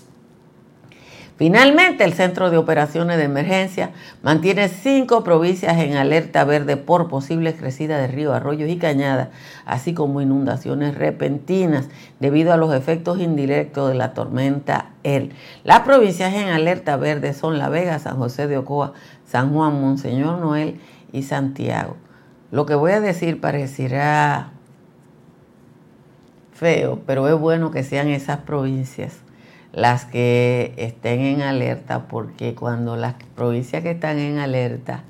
Finalmente, 1.39 2.03
el 2.03 2.15
Centro 2.15 2.51
de 2.51 2.57
Operaciones 2.57 3.17
de 3.17 3.23
Emergencia 3.23 3.93
mantiene 4.23 4.69
cinco 4.69 5.23
provincias 5.23 5.79
en 5.79 5.95
alerta 5.95 6.43
verde 6.43 6.77
por 6.77 7.09
posibles 7.09 7.55
crecidas 7.55 8.01
de 8.01 8.09
ríos, 8.09 8.35
arroyos 8.35 8.69
y 8.69 8.77
cañadas, 8.77 9.29
así 9.65 9.95
como 9.95 10.21
inundaciones 10.21 10.97
repentinas 10.97 11.91
debido 12.19 12.53
a 12.53 12.57
los 12.57 12.75
efectos 12.75 13.21
indirectos 13.21 13.89
de 13.89 13.95
la 13.95 14.15
tormenta 14.15 14.91
El. 15.05 15.33
Las 15.63 15.83
provincias 15.83 16.35
en 16.35 16.49
alerta 16.49 16.97
verde 16.97 17.33
son 17.35 17.57
La 17.57 17.69
Vega, 17.69 18.01
San 18.01 18.17
José 18.17 18.49
de 18.49 18.59
Ocoa, 18.59 18.95
San 19.25 19.55
Juan, 19.55 19.81
Monseñor 19.81 20.41
Noel 20.41 20.81
y 21.13 21.23
Santiago. 21.23 21.95
Lo 22.51 22.67
que 22.67 22.75
voy 22.75 22.91
a 22.91 23.01
decir 23.01 23.41
parecerá 23.41 24.51
feo, 26.53 26.99
pero 27.07 27.29
es 27.29 27.39
bueno 27.39 27.71
que 27.71 27.85
sean 27.85 28.09
esas 28.09 28.39
provincias 28.39 29.21
las 29.79 30.05
que 30.05 30.75
estén 30.77 31.21
en 31.21 31.43
alerta, 31.43 32.09
porque 32.09 32.57
cuando 32.57 32.97
las 32.97 33.15
provincias 33.37 33.83
que 33.85 33.93
están 33.93 34.19
en 34.19 34.39
alerta 34.39 35.05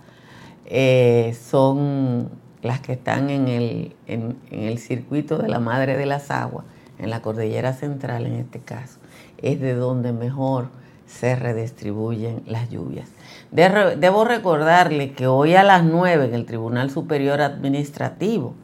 eh, 0.67 1.35
son 1.41 2.29
las 2.61 2.81
que 2.81 2.93
están 2.93 3.31
en 3.31 3.49
el, 3.49 3.97
en, 4.07 4.37
el 4.51 4.79
circuito 4.79 5.39
de 5.39 5.49
la 5.49 5.59
madre 5.59 5.97
de 5.97 6.05
las 6.05 6.31
aguas, 6.31 6.67
en 6.99 7.09
la 7.09 7.23
cordillera 7.23 7.73
central 7.73 8.27
en 8.27 8.35
este 8.35 8.59
caso, 8.59 8.99
es 9.39 9.59
de 9.59 9.73
donde 9.73 10.13
mejor 10.13 10.69
se 11.07 11.35
redistribuyen 11.35 12.43
las 12.47 12.69
lluvias. 12.69 13.09
Debo 13.51 14.27
recordarle 14.27 15.13
que 15.13 15.27
hoy 15.27 15.55
a 15.55 15.63
las 15.63 15.83
9 15.83 16.27
en 16.27 16.35
el 16.35 16.45
Tribunal 16.45 16.91
Superior 16.91 17.41
Administrativo, 17.41 18.55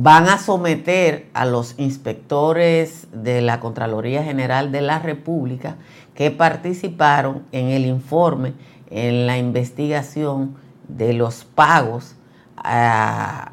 van 0.00 0.28
a 0.28 0.38
someter 0.38 1.26
a 1.34 1.44
los 1.44 1.74
inspectores 1.76 3.08
de 3.12 3.42
la 3.42 3.58
Contraloría 3.58 4.22
General 4.22 4.70
de 4.70 4.80
la 4.80 5.00
República 5.00 5.76
que 6.14 6.30
participaron 6.30 7.42
en 7.50 7.68
el 7.68 7.84
informe, 7.84 8.54
en 8.90 9.26
la 9.26 9.38
investigación 9.38 10.56
de 10.86 11.14
los 11.14 11.44
pagos 11.44 12.14
a, 12.56 13.52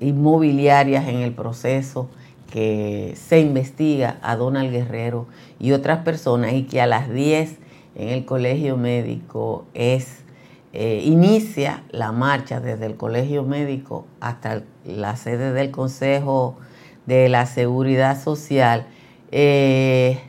inmobiliarias 0.00 1.06
en 1.08 1.16
el 1.16 1.32
proceso 1.32 2.08
que 2.50 3.14
se 3.16 3.40
investiga 3.40 4.18
a 4.22 4.36
Donald 4.36 4.70
Guerrero 4.70 5.26
y 5.60 5.72
otras 5.72 5.98
personas 5.98 6.54
y 6.54 6.62
que 6.62 6.80
a 6.80 6.86
las 6.86 7.10
10 7.10 7.58
en 7.94 8.08
el 8.08 8.24
colegio 8.24 8.76
médico 8.76 9.66
es 9.74 10.24
eh, 10.72 11.02
inicia 11.04 11.82
la 11.90 12.12
marcha 12.12 12.60
desde 12.60 12.86
el 12.86 12.96
colegio 12.96 13.42
médico 13.42 14.06
hasta 14.20 14.62
la 14.84 15.16
sede 15.16 15.52
del 15.52 15.70
Consejo 15.70 16.58
de 17.06 17.28
la 17.28 17.46
Seguridad 17.46 18.22
Social. 18.22 18.86
Eh, 19.30 20.20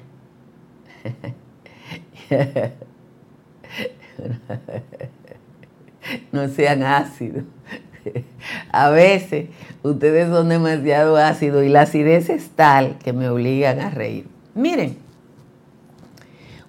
no 6.32 6.48
sean 6.48 6.84
ácidos. 6.84 7.44
A 8.72 8.90
veces 8.90 9.50
ustedes 9.84 10.30
son 10.30 10.48
demasiado 10.50 11.18
ácidos 11.18 11.66
y 11.66 11.70
la 11.70 11.82
acidez 11.82 12.30
es 12.30 12.50
tal 12.52 12.98
que 13.00 13.12
me 13.14 13.30
obligan 13.30 13.80
a 13.82 13.90
reír. 13.90 14.28
Miren, 14.56 14.98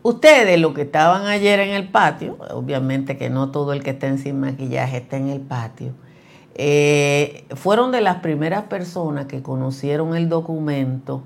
Ustedes, 0.02 0.58
los 0.58 0.72
que 0.72 0.82
estaban 0.82 1.26
ayer 1.26 1.60
en 1.60 1.70
el 1.70 1.88
patio, 1.88 2.38
obviamente 2.50 3.18
que 3.18 3.28
no 3.28 3.50
todo 3.50 3.74
el 3.74 3.82
que 3.82 3.90
está 3.90 4.16
sin 4.16 4.40
maquillaje 4.40 4.96
está 4.96 5.18
en 5.18 5.28
el 5.28 5.40
patio, 5.40 5.92
eh, 6.54 7.44
fueron 7.54 7.92
de 7.92 8.00
las 8.00 8.16
primeras 8.16 8.64
personas 8.64 9.26
que 9.26 9.42
conocieron 9.42 10.16
el 10.16 10.30
documento 10.30 11.22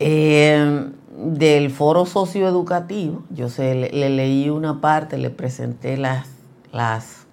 eh, 0.00 0.90
del 1.16 1.70
foro 1.70 2.04
socioeducativo. 2.04 3.22
Yo 3.30 3.48
sé, 3.48 3.74
le, 3.74 4.10
leí 4.10 4.50
una 4.50 4.80
parte, 4.80 5.16
le 5.16 5.30
presenté 5.30 5.96
las, 5.96 6.26
las 6.72 7.26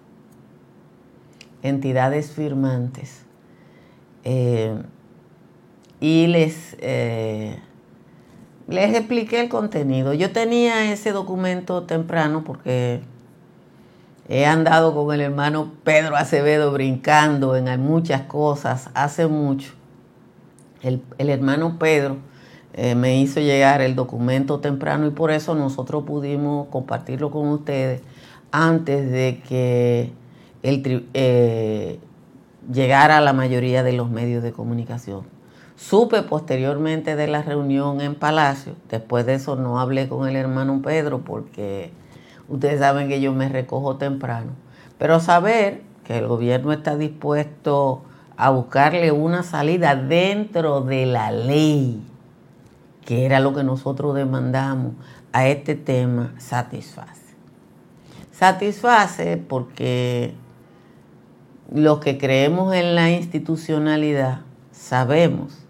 entidades 1.63 2.31
firmantes 2.31 3.23
eh, 4.23 4.77
y 5.99 6.27
les 6.27 6.77
les 8.73 8.95
expliqué 8.95 9.39
el 9.39 9.49
contenido. 9.49 10.13
Yo 10.13 10.31
tenía 10.31 10.91
ese 10.91 11.11
documento 11.11 11.83
temprano 11.83 12.43
porque 12.43 13.01
He 14.29 14.45
andado 14.45 14.95
con 14.95 15.13
el 15.13 15.19
hermano 15.19 15.73
Pedro 15.83 16.15
Acevedo 16.15 16.71
brincando 16.71 17.57
en 17.57 17.81
muchas 17.81 18.21
cosas 18.21 18.89
hace 18.93 19.27
mucho. 19.27 19.73
El, 20.81 21.01
hermano 21.17 21.77
Pedro 21.77 22.17
eh, 22.73 22.95
me 22.95 23.19
hizo 23.19 23.41
llegar 23.41 23.81
el 23.81 23.95
documento 23.95 24.59
temprano 24.59 25.07
y 25.07 25.11
por 25.11 25.31
eso 25.31 25.55
nosotros 25.55 26.03
pudimos 26.05 26.67
compartirlo 26.69 27.31
con 27.31 27.49
ustedes 27.49 28.01
antes 28.51 29.09
de 29.11 29.41
que 29.47 30.11
él 30.61 31.07
eh, 31.13 31.99
llegara 32.71 33.19
la 33.19 33.33
mayoría 33.33 33.83
de 33.83 33.93
los 33.93 34.09
medios 34.09 34.41
de 34.41 34.53
comunicación. 34.53 35.32
Supe 35.83 36.21
posteriormente 36.21 37.17
de 37.17 37.27
la 37.27 37.41
reunión 37.41 37.99
en 37.99 38.15
Palacio, 38.15 38.77
después 38.89 39.25
de 39.25 39.33
eso 39.33 39.57
no 39.57 39.81
hablé 39.81 40.07
con 40.07 40.29
el 40.29 40.37
hermano 40.37 40.81
Pedro 40.81 41.25
porque 41.25 41.91
ustedes 42.47 42.79
saben 42.79 43.09
que 43.09 43.19
yo 43.19 43.33
me 43.33 43.49
recojo 43.49 43.97
temprano, 43.97 44.51
pero 44.97 45.19
saber 45.19 45.81
que 46.05 46.19
el 46.19 46.27
gobierno 46.27 46.71
está 46.71 46.95
dispuesto 46.95 48.01
a 48.37 48.49
buscarle 48.49 49.11
una 49.11 49.43
salida 49.43 49.97
dentro 49.97 50.79
de 50.79 51.05
la 51.05 51.31
ley, 51.31 52.01
que 53.03 53.25
era 53.25 53.41
lo 53.41 53.53
que 53.53 53.65
nosotros 53.65 54.15
demandamos 54.15 54.93
a 55.33 55.49
este 55.49 55.75
tema, 55.75 56.33
satisface. 56.37 57.35
Satisface 58.31 59.35
porque 59.35 60.33
los 61.69 61.99
que 61.99 62.17
creemos 62.17 62.73
en 62.73 62.95
la 62.95 63.11
institucionalidad 63.11 64.43
sabemos 64.71 65.62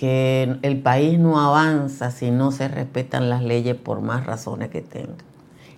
que 0.00 0.56
el 0.62 0.80
país 0.80 1.18
no 1.18 1.38
avanza 1.38 2.10
si 2.10 2.30
no 2.30 2.52
se 2.52 2.68
respetan 2.68 3.28
las 3.28 3.42
leyes 3.42 3.76
por 3.76 4.00
más 4.00 4.24
razones 4.24 4.70
que 4.70 4.80
tenga. 4.80 5.12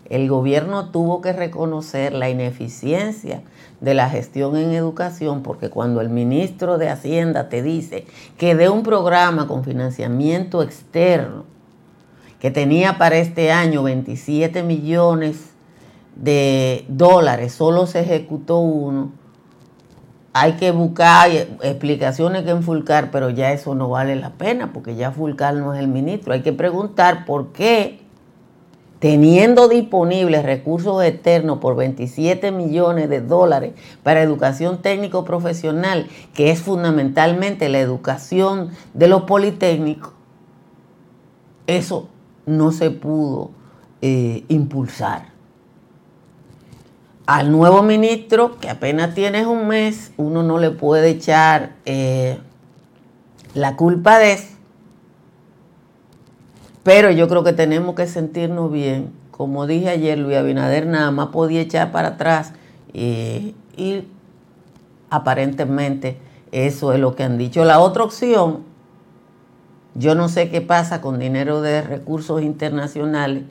El 0.09 0.29
gobierno 0.29 0.91
tuvo 0.91 1.21
que 1.21 1.33
reconocer 1.33 2.13
la 2.13 2.31
ineficiencia 2.31 3.43
de 3.81 3.95
la 3.95 4.09
gestión 4.09 4.57
en 4.57 4.75
educación 4.75 5.43
porque 5.43 5.71
cuando 5.71 6.01
el 6.01 6.09
ministro 6.09 6.79
de 6.79 6.89
Hacienda 6.89 7.49
te 7.49 7.65
dice 7.65 8.07
que 8.39 8.55
de 8.55 8.69
un 8.69 8.85
programa 8.85 9.49
con 9.49 9.65
financiamiento 9.65 10.63
externo 10.63 11.43
que 12.39 12.53
tenía 12.53 12.99
para 12.99 13.17
este 13.17 13.51
año 13.51 13.83
27 13.83 14.63
millones 14.63 15.51
de 16.15 16.85
dólares, 16.87 17.55
solo 17.55 17.89
se 17.89 18.03
ejecutó 18.03 18.61
uno, 18.61 19.11
hay 20.35 20.53
que 20.55 20.71
buscar 20.71 21.31
explicaciones 21.31 22.45
que 22.45 22.51
enfulcar, 22.51 23.11
pero 23.11 23.29
ya 23.29 23.53
eso 23.53 23.75
no 23.75 23.91
vale 23.91 24.17
la 24.17 24.31
pena 24.31 24.73
porque 24.73 24.97
ya 24.97 25.13
Fulcar 25.13 25.55
no 25.55 25.75
es 25.75 25.81
el 25.81 25.89
ministro. 25.89 26.33
Hay 26.33 26.41
que 26.41 26.55
preguntar 26.55 27.27
por 27.27 27.53
qué, 27.53 28.01
teniendo 28.99 29.69
disponibles 29.69 30.43
recursos 30.45 31.05
externos 31.05 31.59
por 31.59 31.77
27 31.77 32.51
millones 32.51 33.11
de 33.11 33.21
dólares 33.21 33.75
para 34.03 34.23
educación 34.23 34.81
técnico 34.81 35.25
profesional, 35.25 36.07
que 36.33 36.51
es 36.51 36.61
fundamentalmente 36.61 37.69
la 37.69 37.81
educación 37.81 38.71
de 38.95 39.09
los 39.09 39.23
politécnicos, 39.25 40.15
eso 41.67 42.09
no 42.47 42.73
se 42.73 42.91
pudo 42.91 43.51
eh, 44.01 44.45
impulsar 44.49 45.32
al 47.27 47.53
nuevo 47.53 47.83
ministro, 47.83 48.59
que 48.59 48.69
apenas 48.69 49.15
tienes 49.15 49.47
un 49.47 49.69
mes, 49.69 50.13
uno 50.17 50.43
no 50.43 50.59
le 50.59 50.71
puede 50.71 51.11
echar 51.11 51.75
eh, 51.85 52.39
la 53.55 53.77
culpa 53.77 54.19
de 54.19 54.33
eso. 54.33 54.49
Pero 56.83 57.11
yo 57.11 57.29
creo 57.29 57.45
que 57.45 57.53
tenemos 57.53 57.95
que 57.95 58.07
sentirnos 58.07 58.73
bien. 58.73 59.13
Como 59.31 59.67
dije 59.67 59.89
ayer, 59.89 60.19
Luis 60.19 60.37
Abinader 60.37 60.87
nada 60.87 61.11
más 61.11 61.29
podía 61.29 61.61
echar 61.61 61.93
para 61.93 62.09
atrás 62.09 62.53
y 62.93 63.55
aparentemente 65.11 66.19
eso 66.51 66.93
es 66.93 67.01
lo 67.01 67.15
que 67.15 67.23
han 67.23 67.39
dicho. 67.39 67.65
La 67.65 67.81
otra 67.81 68.03
opción, 68.03 68.65
yo 69.95 70.15
no 70.15 70.29
sé 70.29 70.51
qué 70.51 70.61
pasa 70.61 71.01
con 71.01 71.19
dinero 71.19 71.63
de 71.63 71.83
recursos 71.83 72.43
internacionales 72.43 73.45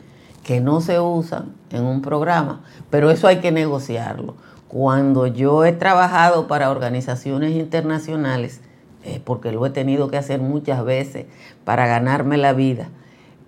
que 0.44 0.62
no 0.62 0.82
se 0.82 1.00
usan 1.00 1.54
en 1.72 1.84
un 1.84 2.02
programa, 2.02 2.62
pero 2.90 3.12
eso 3.12 3.28
hay 3.28 3.38
que 3.38 3.52
negociarlo. 3.52 4.36
Cuando 4.68 5.28
yo 5.28 5.66
he 5.66 5.74
trabajado 5.74 6.48
para 6.48 6.72
organizaciones 6.72 7.52
internacionales, 7.52 8.62
eh, 9.04 9.22
porque 9.24 9.52
lo 9.52 9.66
he 9.66 9.70
tenido 9.70 10.10
que 10.10 10.18
hacer 10.18 10.40
muchas 10.40 10.84
veces 10.86 11.26
para 11.66 11.88
ganarme 11.88 12.38
la 12.38 12.54
vida, 12.54 12.90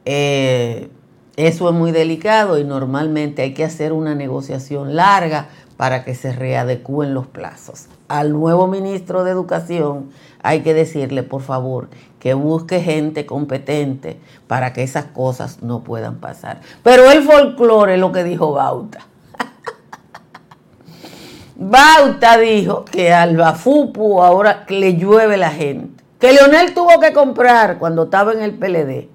eh, 0.06 0.90
eso 1.36 1.68
es 1.68 1.76
muy 1.76 1.92
delicado 1.92 2.60
y 2.60 2.64
normalmente 2.64 3.42
hay 3.42 3.54
que 3.54 3.64
hacer 3.64 3.92
una 3.92 4.14
negociación 4.14 4.96
larga 4.96 5.48
para 5.78 6.04
que 6.04 6.14
se 6.14 6.32
readecúen 6.32 7.16
los 7.16 7.26
plazos. 7.26 7.88
Al 8.08 8.34
nuevo 8.34 8.68
ministro 8.68 9.24
de 9.24 9.32
Educación 9.32 10.10
hay 10.44 10.62
que 10.62 10.74
decirle, 10.74 11.24
por 11.24 11.42
favor, 11.42 11.90
que 12.20 12.34
busque 12.34 12.82
gente 12.82 13.26
competente 13.26 14.20
para 14.48 14.74
que 14.74 14.84
esas 14.84 15.06
cosas 15.06 15.64
no 15.64 15.84
puedan 15.84 16.18
pasar. 16.18 16.62
Pero 16.84 17.10
el 17.10 17.24
folclore 17.24 17.96
es 17.96 18.00
lo 18.00 18.12
que 18.12 18.24
dijo 18.24 18.52
Bauta. 18.52 19.00
Bauta 21.56 22.38
dijo 22.38 22.86
que 22.86 23.14
al 23.14 23.38
Bafupu 23.38 24.22
ahora 24.22 24.66
le 24.68 24.98
llueve 24.98 25.38
la 25.38 25.50
gente. 25.50 26.04
Que 26.20 26.34
Leonel 26.34 26.74
tuvo 26.74 27.00
que 27.00 27.12
comprar 27.12 27.80
cuando 27.80 28.04
estaba 28.04 28.34
en 28.34 28.42
el 28.42 28.54
PLD. 28.54 29.10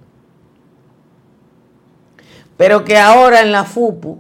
Pero 2.59 2.85
que 2.85 2.99
ahora 2.99 3.41
en 3.41 3.53
la 3.53 3.65
FUPU 3.65 4.19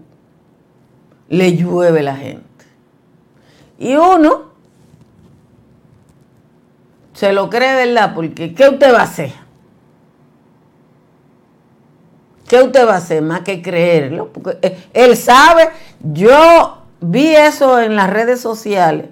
le 1.29 1.57
llueve 1.57 2.03
la 2.03 2.17
gente. 2.17 2.45
Y 3.79 3.97
uno 3.97 4.48
se 7.19 7.33
lo 7.33 7.51
cree, 7.51 7.75
¿verdad? 7.75 8.15
Porque 8.15 8.55
¿qué 8.55 8.69
usted 8.69 8.95
va 8.95 9.01
a 9.01 9.03
hacer? 9.03 9.33
¿Qué 12.47 12.63
usted 12.63 12.87
va 12.87 12.95
a 12.95 12.99
hacer 12.99 13.23
más 13.23 13.41
que 13.41 13.61
creerlo? 13.61 14.33
Porque 14.33 14.57
eh, 14.63 14.79
él 14.95 15.17
sabe, 15.17 15.69
yo 16.01 16.79
vi 17.01 17.35
eso 17.35 17.81
en 17.81 17.97
las 17.97 18.09
redes 18.09 18.41
sociales 18.41 19.09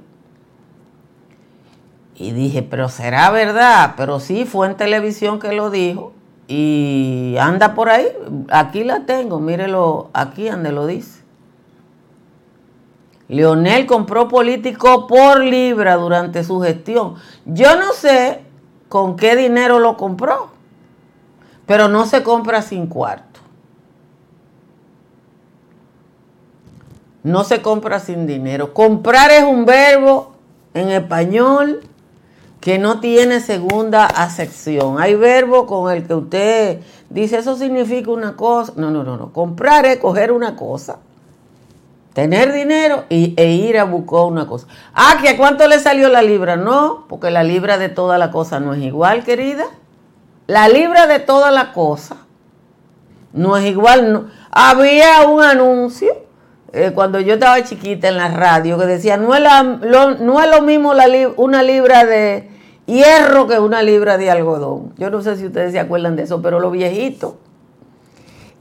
y 2.15 2.31
dije, 2.31 2.63
pero 2.63 2.89
será 2.89 3.33
verdad, 3.33 3.95
pero 3.97 4.21
sí 4.21 4.45
fue 4.45 4.69
en 4.69 4.77
televisión 4.77 5.41
que 5.41 5.53
lo 5.53 5.71
dijo 5.71 6.13
y 6.47 7.35
anda 7.41 7.75
por 7.75 7.89
ahí, 7.89 8.07
aquí 8.51 8.85
la 8.85 9.05
tengo, 9.05 9.41
mírelo, 9.41 10.11
aquí 10.13 10.49
donde 10.49 10.71
lo 10.71 10.87
dice. 10.87 11.16
Leonel 13.29 13.87
compró 13.87 14.29
político 14.29 15.07
por 15.07 15.41
libra 15.41 15.97
durante 15.97 16.45
su 16.45 16.61
gestión. 16.61 17.15
Yo 17.45 17.77
no 17.77 17.93
sé 17.93 18.43
con 18.89 19.17
qué 19.17 19.35
dinero 19.35 19.81
lo 19.81 19.97
compró, 19.97 20.51
pero 21.67 21.89
no 21.89 22.07
se 22.07 22.23
compra 22.23 22.63
sin 22.63 22.87
cuarto. 22.87 23.41
No 27.25 27.43
se 27.43 27.61
compra 27.61 27.99
sin 27.99 28.29
dinero. 28.29 28.73
Comprar 28.73 29.33
es 29.33 29.43
un 29.43 29.67
verbo 29.67 30.35
en 30.75 30.91
español 30.91 31.81
que 32.61 32.79
no 32.79 33.01
tiene 33.01 33.41
segunda 33.41 34.07
acepción. 34.07 35.01
Hay 35.01 35.17
verbo 35.17 35.67
con 35.67 35.93
el 35.93 36.07
que 36.07 36.15
usted 36.15 36.81
dice 37.11 37.39
eso 37.39 37.57
significa 37.57 38.13
una 38.13 38.37
cosa. 38.37 38.75
No, 38.77 38.93
no, 38.93 39.03
no, 39.03 39.17
no. 39.17 39.33
Comprar 39.33 39.85
es 39.87 39.99
coger 39.99 40.31
una 40.31 40.55
cosa 40.55 40.99
tener 42.17 42.55
dinero 42.55 43.05
y, 43.11 43.35
e 43.37 43.53
ir 43.53 43.79
a 43.79 43.85
buscar 43.85 44.21
una 44.21 44.47
cosa. 44.47 44.67
Ah, 44.95 45.19
que 45.21 45.29
a 45.29 45.37
cuánto 45.37 45.69
le 45.69 45.79
salió 45.79 46.09
la 46.09 46.23
libra. 46.23 46.57
No, 46.57 47.05
porque 47.11 47.31
la 47.31 47.45
libra 47.45 47.77
de 47.77 47.91
toda 47.91 48.17
la 48.17 48.31
cosa 48.31 48.59
no 48.59 48.73
es 48.73 48.81
igual, 48.83 49.23
querida. 49.23 49.67
La 50.47 50.67
libra 50.67 51.07
de 51.07 51.19
toda 51.19 51.51
la 51.51 51.75
cosa 51.75 52.17
no 53.35 53.59
es 53.59 53.67
igual. 53.67 54.15
No. 54.15 54.29
Había 54.51 55.29
un 55.29 55.43
anuncio 55.43 56.17
eh, 56.73 56.93
cuando 56.95 57.21
yo 57.21 57.35
estaba 57.35 57.63
chiquita 57.63 58.09
en 58.09 58.17
la 58.17 58.29
radio 58.29 58.79
que 58.79 58.87
decía, 58.87 59.19
no 59.19 59.35
es, 59.35 59.43
lo, 59.83 60.15
no 60.15 60.43
es 60.43 60.51
lo 60.51 60.63
mismo 60.63 60.95
la 60.95 61.09
una 61.37 61.63
libra 61.63 62.07
de 62.07 62.49
hierro 62.87 63.47
que 63.47 63.59
una 63.59 63.83
libra 63.83 64.17
de 64.17 64.31
algodón. 64.31 64.95
Yo 64.97 65.11
no 65.11 65.21
sé 65.21 65.37
si 65.37 65.45
ustedes 65.45 65.73
se 65.73 65.81
acuerdan 65.81 66.17
de 66.17 66.23
eso, 66.23 66.41
pero 66.41 66.61
los 66.61 66.73
viejitos 66.73 67.35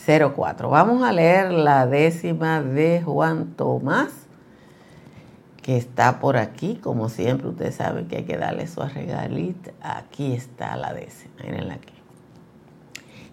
04. 0.06 0.70
Vamos 0.70 1.04
a 1.04 1.12
leer 1.12 1.52
la 1.52 1.88
décima 1.88 2.62
de 2.62 3.02
Juan 3.02 3.54
Tomás, 3.56 4.12
que 5.62 5.78
está 5.78 6.20
por 6.20 6.38
aquí. 6.38 6.76
Como 6.76 7.10
siempre, 7.10 7.48
ustedes 7.48 7.76
saben 7.76 8.08
que 8.08 8.18
hay 8.18 8.24
que 8.24 8.38
darle 8.38 8.68
su 8.68 8.82
arregalita. 8.82 9.72
Aquí 9.82 10.34
está 10.34 10.76
la 10.76 10.94
décima, 10.94 11.34
mirenla 11.44 11.76
aquí. 11.76 11.94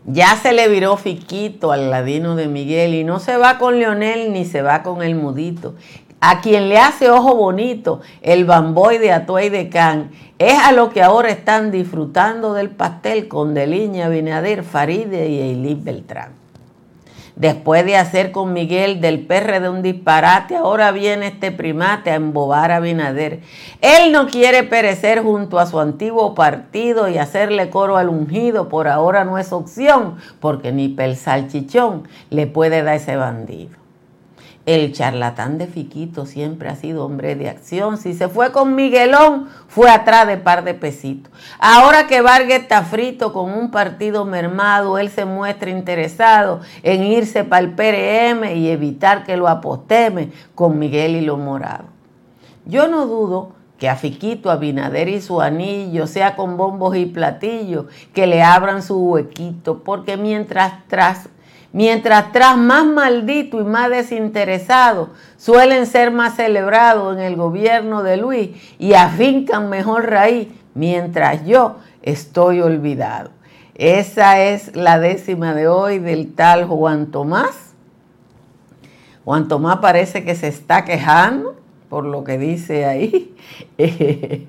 Ya 0.05 0.35
se 0.37 0.53
le 0.53 0.68
viró 0.68 0.96
Fiquito 0.96 1.70
al 1.70 1.90
ladino 1.90 2.35
de 2.35 2.48
Miguel 2.48 2.94
y 2.94 3.05
no 3.05 3.20
se 3.20 3.37
va 3.37 3.59
con 3.59 3.79
Leonel 3.79 4.33
ni 4.33 4.44
se 4.44 4.61
va 4.61 4.83
con 4.83 5.03
el 5.03 5.14
mudito. 5.14 5.75
A 6.20 6.40
quien 6.40 6.68
le 6.68 6.79
hace 6.79 7.11
ojo 7.11 7.35
bonito 7.37 8.01
el 8.20 8.44
bamboy 8.44 8.98
de 8.98 9.12
Atuay 9.12 9.48
de 9.48 9.68
Can 9.68 10.11
es 10.38 10.59
a 10.59 10.72
lo 10.72 10.90
que 10.90 11.03
ahora 11.03 11.31
están 11.31 11.70
disfrutando 11.70 12.55
del 12.55 12.70
pastel 12.70 13.29
con 13.29 13.55
Deliña, 13.55 14.09
Binader, 14.09 14.64
Faride 14.64 15.29
y 15.29 15.40
Eilis 15.40 15.83
Beltrán. 15.83 16.42
Después 17.36 17.84
de 17.86 17.96
hacer 17.96 18.30
con 18.30 18.52
Miguel 18.52 19.00
del 19.00 19.26
de 19.26 19.68
un 19.68 19.82
disparate, 19.82 20.56
ahora 20.56 20.92
viene 20.92 21.28
este 21.28 21.50
primate 21.50 22.10
a 22.10 22.16
embobar 22.16 22.70
a 22.70 22.80
Binader. 22.80 23.40
Él 23.80 24.12
no 24.12 24.26
quiere 24.26 24.62
perecer 24.62 25.22
junto 25.22 25.58
a 25.58 25.66
su 25.66 25.80
antiguo 25.80 26.34
partido 26.34 27.08
y 27.08 27.18
hacerle 27.18 27.70
coro 27.70 27.96
al 27.96 28.10
ungido, 28.10 28.68
por 28.68 28.86
ahora 28.86 29.24
no 29.24 29.38
es 29.38 29.52
opción, 29.52 30.16
porque 30.40 30.72
ni 30.72 30.88
pel 30.88 31.16
salchichón 31.16 32.06
le 32.30 32.46
puede 32.46 32.82
dar 32.82 32.96
ese 32.96 33.16
bandido. 33.16 33.81
El 34.64 34.92
charlatán 34.92 35.59
de 35.59 35.66
Fiquito 35.66 36.25
siempre 36.25 36.68
ha 36.68 36.77
sido 36.77 37.05
hombre 37.05 37.35
de 37.35 37.48
acción. 37.48 37.98
Si 37.98 38.14
se 38.14 38.29
fue 38.29 38.53
con 38.53 38.77
Miguelón, 38.77 39.48
fue 39.66 39.90
atrás 39.90 40.29
de 40.29 40.37
par 40.37 40.62
de 40.62 40.75
pesitos. 40.75 41.33
Ahora 41.59 42.07
que 42.07 42.20
Vargas 42.20 42.61
está 42.61 42.83
frito 42.83 43.33
con 43.33 43.53
un 43.53 43.72
partido 43.72 44.25
mermado, 44.25 44.98
él 44.98 45.11
se 45.11 45.25
muestra 45.25 45.70
interesado 45.70 46.61
en 46.85 47.03
irse 47.03 47.42
para 47.42 47.64
el 47.64 47.72
PRM 47.72 48.57
y 48.57 48.68
evitar 48.68 49.25
que 49.25 49.37
lo 49.37 49.48
aposteme 49.48 50.31
con 50.55 50.79
Miguel 50.79 51.16
y 51.16 51.22
los 51.22 51.40
morados. 51.40 51.87
Yo 52.64 52.87
no 52.87 53.07
dudo 53.07 53.55
que 53.79 53.88
a 53.88 53.96
Fiquito, 53.96 54.48
a 54.48 54.57
Binader 54.59 55.09
y 55.09 55.20
su 55.20 55.40
anillo, 55.40 56.07
sea 56.07 56.37
con 56.37 56.57
bombos 56.57 56.94
y 56.94 57.07
platillos, 57.07 57.87
que 58.14 58.29
le 58.29 58.40
abran 58.40 58.81
su 58.81 58.96
huequito, 58.96 59.83
porque 59.83 60.16
mientras 60.16 60.87
tras 60.87 61.29
Mientras 61.72 62.32
tras 62.32 62.58
más 62.58 62.85
maldito 62.85 63.58
y 63.58 63.64
más 63.64 63.88
desinteresado 63.88 65.11
suelen 65.38 65.87
ser 65.87 66.11
más 66.11 66.37
celebrados 66.37 67.16
en 67.16 67.22
el 67.22 67.35
gobierno 67.35 68.02
de 68.02 68.18
Luis 68.18 68.50
y 68.78 68.92
afincan 68.92 69.70
mejor 69.70 70.11
raíz, 70.11 70.48
mientras 70.74 71.46
yo 71.46 71.76
estoy 72.02 72.61
olvidado. 72.61 73.30
Esa 73.74 74.42
es 74.42 74.76
la 74.76 74.98
décima 74.98 75.54
de 75.54 75.66
hoy 75.66 75.98
del 75.98 76.35
tal 76.35 76.66
Juan 76.66 77.11
Tomás. 77.11 77.72
Juan 79.24 79.48
Tomás 79.48 79.78
parece 79.78 80.24
que 80.24 80.35
se 80.35 80.48
está 80.48 80.85
quejando 80.85 81.56
por 81.88 82.04
lo 82.04 82.22
que 82.22 82.37
dice 82.37 82.85
ahí. 82.85 83.35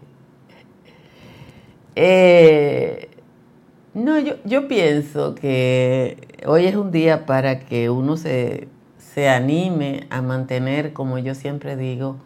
eh, 1.96 3.10
no, 3.94 4.20
yo, 4.20 4.36
yo 4.44 4.68
pienso 4.68 5.36
que 5.36 6.33
hoy 6.46 6.66
es 6.66 6.76
un 6.76 6.92
día 6.92 7.26
para 7.26 7.60
que 7.60 7.90
uno 7.90 8.18
se, 8.18 8.68
se 8.98 9.30
anime 9.30 10.08
a 10.10 10.22
mantener, 10.22 10.94
como 10.94 11.18
yo 11.18 11.36
siempre 11.36 11.76
digo, 11.76 12.18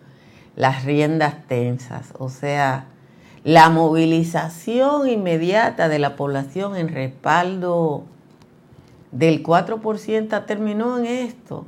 las 0.56 0.86
riendas 0.86 1.36
tensas, 1.48 2.14
o 2.18 2.30
sea, 2.30 2.86
la 3.44 3.70
movilización 3.70 5.08
inmediata 5.08 5.88
de 5.88 6.00
la 6.00 6.16
población 6.16 6.76
en 6.76 6.90
respaldo 6.90 8.04
del 9.12 9.44
4% 9.44 10.46
terminó 10.46 10.98
en 10.98 11.06
esto. 11.06 11.66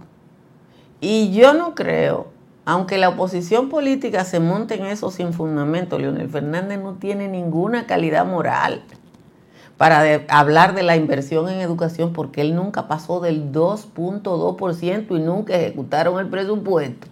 Y 1.01 1.31
yo 1.31 1.53
no 1.53 1.75
creo, 1.75 2.27
aunque 2.65 2.97
la 2.97 3.09
oposición 3.09 3.69
política 3.69 4.25
se 4.25 4.39
monte 4.39 4.75
en 4.75 4.85
eso 4.85 5.11
sin 5.11 5.33
fundamento, 5.33 5.97
Leonel 5.97 6.29
Fernández 6.29 6.79
no 6.79 6.95
tiene 6.95 7.27
ninguna 7.27 7.85
calidad 7.87 8.25
moral 8.25 8.83
para 9.79 10.25
hablar 10.27 10.75
de 10.75 10.83
la 10.83 10.97
inversión 10.97 11.47
en 11.47 11.61
educación 11.61 12.11
porque 12.11 12.41
él 12.41 12.53
nunca 12.53 12.89
pasó 12.89 13.21
del 13.21 13.53
2.2% 13.53 15.15
y 15.15 15.21
nunca 15.21 15.55
ejecutaron 15.55 16.19
el 16.19 16.27
presupuesto. 16.27 17.07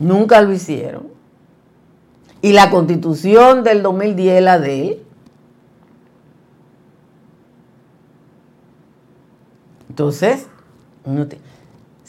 Nunca 0.00 0.42
lo 0.42 0.52
hicieron. 0.52 1.06
Y 2.42 2.54
la 2.54 2.70
constitución 2.70 3.62
del 3.62 3.84
2010 3.84 4.42
la 4.42 4.58
de 4.58 4.88
él. 4.88 5.02
Entonces, 9.90 10.48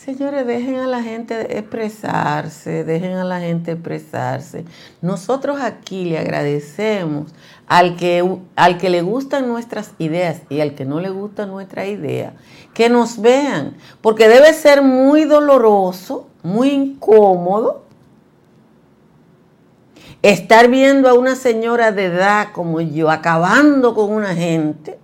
señores, 0.05 0.45
dejen 0.45 0.75
a 0.75 0.85
la 0.85 1.01
gente 1.01 1.57
expresarse, 1.57 2.83
dejen 2.83 3.13
a 3.13 3.23
la 3.23 3.39
gente 3.39 3.71
expresarse. 3.71 4.63
Nosotros 5.01 5.59
aquí 5.59 6.05
le 6.05 6.19
agradecemos 6.19 7.33
al 7.65 7.95
que, 7.95 8.37
al 8.55 8.77
que 8.77 8.91
le 8.91 9.01
gustan 9.01 9.47
nuestras 9.47 9.93
ideas 9.97 10.41
y 10.47 10.61
al 10.61 10.75
que 10.75 10.85
no 10.85 10.99
le 10.99 11.09
gusta 11.09 11.47
nuestra 11.47 11.87
idea, 11.87 12.33
que 12.75 12.87
nos 12.87 13.19
vean, 13.19 13.77
porque 14.01 14.27
debe 14.27 14.53
ser 14.53 14.83
muy 14.83 15.23
doloroso, 15.23 16.27
muy 16.43 16.69
incómodo 16.69 17.83
estar 20.21 20.67
viendo 20.67 21.09
a 21.09 21.15
una 21.15 21.35
señora 21.35 21.91
de 21.91 22.05
edad 22.05 22.49
como 22.51 22.79
yo 22.79 23.09
acabando 23.09 23.95
con 23.95 24.11
una 24.11 24.35
gente 24.35 24.99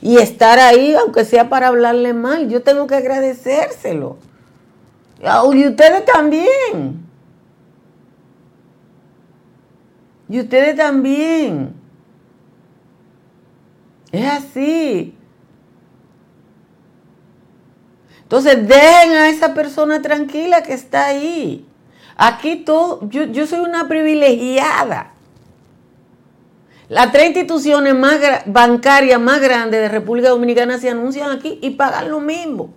y 0.00 0.16
estar 0.16 0.58
ahí, 0.58 0.94
aunque 0.94 1.26
sea 1.26 1.50
para 1.50 1.68
hablarle 1.68 2.14
mal, 2.14 2.48
yo 2.48 2.62
tengo 2.62 2.86
que 2.86 2.94
agradecérselo. 2.94 4.16
Y 5.20 5.66
ustedes 5.66 6.04
también. 6.04 7.06
Y 10.28 10.40
ustedes 10.40 10.76
también. 10.76 11.74
Es 14.12 14.26
así. 14.30 15.14
Entonces 18.22 18.66
dejen 18.66 19.12
a 19.12 19.28
esa 19.28 19.54
persona 19.54 20.02
tranquila 20.02 20.62
que 20.62 20.74
está 20.74 21.06
ahí. 21.06 21.66
Aquí 22.16 22.56
todo, 22.56 23.08
yo, 23.08 23.24
yo 23.24 23.46
soy 23.46 23.60
una 23.60 23.88
privilegiada. 23.88 25.12
Las 26.88 27.12
tres 27.12 27.26
instituciones 27.26 27.94
más 27.94 28.18
bancarias 28.46 29.20
más 29.20 29.40
grandes 29.40 29.80
de 29.80 29.88
República 29.88 30.28
Dominicana 30.28 30.78
se 30.78 30.90
anuncian 30.90 31.30
aquí 31.30 31.58
y 31.62 31.70
pagan 31.70 32.10
lo 32.10 32.20
mismo. 32.20 32.74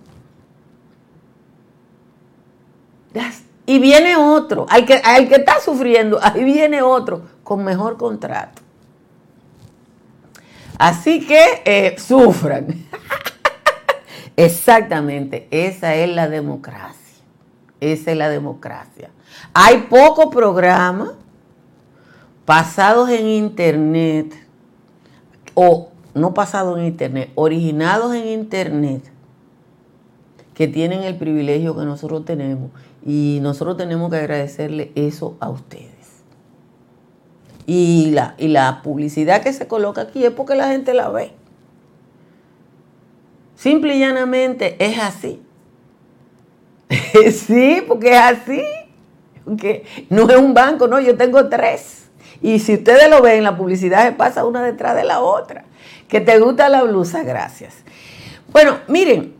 Y 3.65 3.79
viene 3.79 4.15
otro, 4.15 4.65
al 4.69 4.85
que, 4.85 4.95
al 4.95 5.27
que 5.27 5.35
está 5.35 5.59
sufriendo, 5.59 6.19
ahí 6.21 6.43
viene 6.43 6.81
otro 6.81 7.21
con 7.43 7.63
mejor 7.63 7.97
contrato. 7.97 8.61
Así 10.77 11.25
que 11.25 11.61
eh, 11.65 11.95
sufran. 11.99 12.67
Exactamente, 14.35 15.47
esa 15.51 15.95
es 15.95 16.09
la 16.09 16.29
democracia. 16.29 16.95
Esa 17.81 18.11
es 18.11 18.17
la 18.17 18.29
democracia. 18.29 19.09
Hay 19.53 19.87
poco 19.89 20.29
programa 20.29 21.13
pasados 22.45 23.09
en 23.09 23.27
Internet, 23.27 24.33
o 25.53 25.91
no 26.13 26.33
pasados 26.33 26.79
en 26.79 26.85
Internet, 26.85 27.29
originados 27.35 28.15
en 28.15 28.27
Internet, 28.27 29.03
que 30.53 30.67
tienen 30.67 31.03
el 31.03 31.15
privilegio 31.17 31.75
que 31.77 31.85
nosotros 31.85 32.25
tenemos. 32.25 32.71
Y 33.05 33.39
nosotros 33.41 33.77
tenemos 33.77 34.09
que 34.09 34.17
agradecerle 34.17 34.91
eso 34.95 35.37
a 35.39 35.49
ustedes. 35.49 35.89
Y 37.65 38.11
la, 38.11 38.35
y 38.37 38.47
la 38.47 38.81
publicidad 38.81 39.41
que 39.43 39.53
se 39.53 39.67
coloca 39.67 40.01
aquí 40.01 40.25
es 40.25 40.31
porque 40.31 40.55
la 40.55 40.69
gente 40.69 40.93
la 40.93 41.09
ve. 41.09 41.31
Simple 43.55 43.95
y 43.95 43.99
llanamente 43.99 44.75
es 44.79 44.97
así. 44.99 45.41
sí, 47.31 47.83
porque 47.87 48.11
es 48.11 48.19
así. 48.19 48.63
Porque 49.45 49.85
no 50.09 50.29
es 50.29 50.37
un 50.37 50.53
banco, 50.53 50.87
no, 50.87 50.99
yo 50.99 51.15
tengo 51.17 51.47
tres. 51.49 52.09
Y 52.41 52.59
si 52.59 52.75
ustedes 52.75 53.09
lo 53.09 53.21
ven, 53.21 53.43
la 53.43 53.57
publicidad 53.57 54.05
se 54.05 54.13
pasa 54.13 54.45
una 54.45 54.63
detrás 54.63 54.95
de 54.95 55.03
la 55.03 55.19
otra. 55.19 55.65
Que 56.07 56.21
te 56.21 56.39
gusta 56.39 56.69
la 56.69 56.83
blusa, 56.83 57.23
gracias. 57.23 57.75
Bueno, 58.51 58.79
miren, 58.87 59.35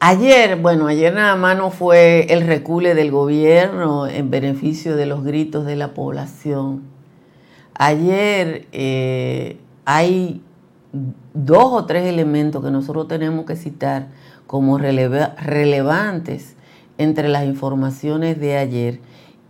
ayer, 0.00 0.56
bueno, 0.56 0.88
ayer 0.88 1.14
nada 1.14 1.36
más 1.36 1.56
no 1.56 1.70
fue 1.70 2.26
el 2.30 2.46
recule 2.46 2.94
del 2.94 3.10
gobierno 3.10 4.06
en 4.06 4.30
beneficio 4.30 4.96
de 4.96 5.06
los 5.06 5.22
gritos 5.22 5.64
de 5.66 5.76
la 5.76 5.94
población. 5.94 6.82
Ayer 7.74 8.66
eh, 8.72 9.58
hay 9.84 10.42
dos 11.34 11.72
o 11.72 11.86
tres 11.86 12.06
elementos 12.06 12.64
que 12.64 12.70
nosotros 12.70 13.08
tenemos 13.08 13.44
que 13.46 13.56
citar 13.56 14.08
como 14.46 14.78
relevantes 14.78 16.56
entre 16.98 17.28
las 17.28 17.44
informaciones 17.44 18.40
de 18.40 18.56
ayer. 18.58 19.00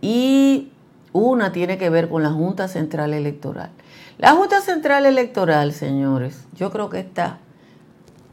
Y 0.01 0.69
una 1.11 1.51
tiene 1.51 1.77
que 1.77 1.89
ver 1.89 2.07
con 2.07 2.23
la 2.23 2.31
Junta 2.31 2.67
Central 2.67 3.13
Electoral. 3.13 3.71
La 4.17 4.33
Junta 4.33 4.61
Central 4.61 5.05
Electoral, 5.05 5.73
señores, 5.73 6.45
yo 6.55 6.71
creo 6.71 6.89
que 6.89 6.99
está 6.99 7.39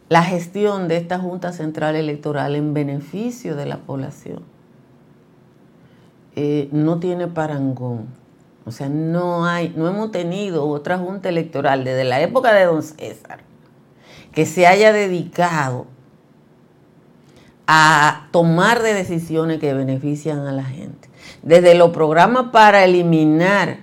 la 0.08 0.22
gestión 0.22 0.88
de 0.88 0.96
esta 0.96 1.18
Junta 1.18 1.52
Central 1.52 1.96
Electoral 1.96 2.56
en 2.56 2.74
beneficio 2.74 3.56
de 3.56 3.66
la 3.66 3.78
población 3.78 4.42
eh, 6.36 6.68
no 6.72 6.98
tiene 6.98 7.26
parangón. 7.26 8.06
O 8.64 8.70
sea, 8.70 8.88
no 8.88 9.46
hay, 9.46 9.72
no 9.76 9.88
hemos 9.88 10.10
tenido 10.10 10.68
otra 10.68 10.98
Junta 10.98 11.28
Electoral 11.28 11.84
desde 11.84 12.04
la 12.04 12.20
época 12.20 12.52
de 12.52 12.64
Don 12.64 12.82
César 12.82 13.40
que 14.32 14.46
se 14.46 14.66
haya 14.66 14.92
dedicado 14.92 15.86
a 17.66 18.28
tomar 18.30 18.82
de 18.82 18.94
decisiones 18.94 19.58
que 19.58 19.74
benefician 19.74 20.46
a 20.46 20.52
la 20.52 20.64
gente 20.64 21.08
desde 21.42 21.74
los 21.74 21.90
programas 21.90 22.46
para 22.52 22.84
eliminar 22.84 23.80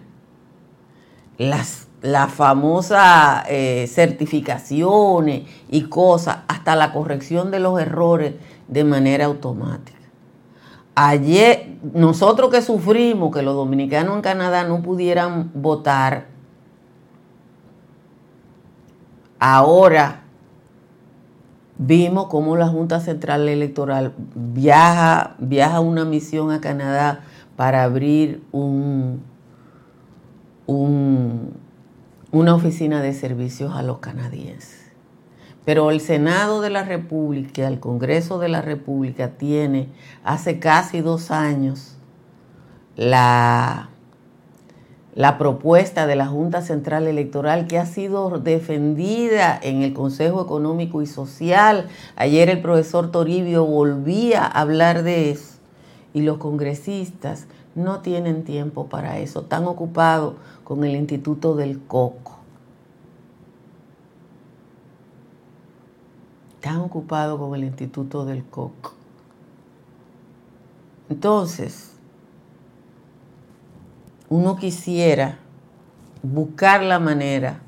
las, 1.38 1.85
famosas 2.30 3.46
eh, 3.50 3.88
certificaciones 3.88 5.44
y 5.70 5.84
cosas, 5.84 6.40
hasta 6.48 6.76
la 6.76 6.94
corrección 6.94 7.52
de 7.52 7.60
los 7.60 7.80
errores 7.80 8.36
de 8.68 8.84
manera 8.84 9.26
automática. 9.26 9.98
Ayer, 10.96 11.78
nosotros 11.94 12.50
que 12.52 12.62
sufrimos 12.62 13.34
que 13.36 13.42
los 13.42 13.56
dominicanos 13.56 14.16
en 14.16 14.22
Canadá 14.22 14.64
no 14.64 14.82
pudieran 14.82 15.52
votar, 15.54 16.28
ahora 19.40 20.22
vimos 21.78 22.28
cómo 22.28 22.56
la 22.56 22.68
Junta 22.68 23.00
Central 23.00 23.50
Electoral 23.50 24.14
viaja, 24.34 25.36
viaja 25.40 25.80
una 25.82 26.06
misión 26.06 26.52
a 26.52 26.62
Canadá 26.62 27.22
para 27.56 27.84
abrir 27.84 28.44
un, 28.52 29.22
una 32.36 32.54
oficina 32.54 33.02
de 33.02 33.14
servicios 33.14 33.74
a 33.74 33.82
los 33.82 34.00
canadienses. 34.00 34.92
Pero 35.64 35.90
el 35.90 36.02
Senado 36.02 36.60
de 36.60 36.70
la 36.70 36.84
República, 36.84 37.66
el 37.66 37.80
Congreso 37.80 38.40
de 38.40 38.50
la 38.50 38.62
República 38.62 39.38
tiene 39.38 39.88
hace 40.26 40.60
casi 40.60 41.00
dos 41.00 41.32
años 41.32 41.96
la, 42.98 43.88
la 45.14 45.38
propuesta 45.38 46.08
de 46.08 46.18
la 46.18 46.28
Junta 46.28 46.62
Central 46.62 47.08
Electoral 47.08 47.68
que 47.68 47.80
ha 47.80 47.86
sido 47.86 48.30
defendida 48.40 49.58
en 49.64 49.82
el 49.82 49.94
Consejo 49.94 50.42
Económico 50.42 51.02
y 51.02 51.08
Social. 51.08 51.88
Ayer 52.18 52.50
el 52.50 52.62
profesor 52.62 53.12
Toribio 53.12 53.66
volvía 53.66 54.44
a 54.44 54.60
hablar 54.60 55.04
de 55.04 55.32
eso 55.32 55.56
y 56.14 56.22
los 56.22 56.38
congresistas 56.38 57.48
no 57.76 58.00
tienen 58.00 58.44
tiempo 58.44 58.88
para 58.88 59.20
eso, 59.20 59.42
están 59.42 59.66
ocupados 59.66 60.36
con 60.64 60.84
el 60.84 60.96
Instituto 60.96 61.56
del 61.56 61.82
Coco. 61.82 62.40
Están 66.56 66.78
ocupados 66.78 67.38
con 67.40 67.54
el 67.54 67.66
Instituto 67.66 68.26
del 68.26 68.44
Coco. 68.46 68.94
Entonces, 71.10 71.92
uno 74.30 74.56
quisiera 74.56 75.38
buscar 76.24 76.82
la 76.82 77.00
manera 77.00 77.60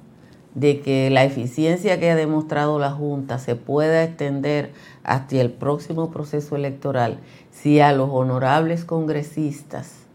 de 0.55 0.81
que 0.81 1.11
la 1.11 1.23
eficiencia 1.23 1.99
que 1.99 2.09
ha 2.09 2.15
demostrado 2.15 2.79
la 2.79 2.89
Junta 2.89 3.37
se 3.37 3.55
pueda 3.55 4.03
extender 4.03 4.73
hasta 5.03 5.39
el 5.39 5.51
próximo 5.51 6.09
proceso 6.09 6.55
electoral 6.55 7.19
si 7.61 7.79
a 7.79 7.91
los 7.91 8.09
honorables 8.11 8.85
congresistas 8.85 10.05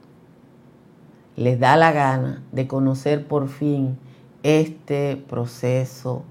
les 1.35 1.59
da 1.59 1.77
la 1.77 1.91
gana 1.91 2.43
de 2.53 2.69
conocer 2.69 3.27
por 3.27 3.49
fin 3.49 3.99
este 4.45 5.17
proceso 5.17 6.23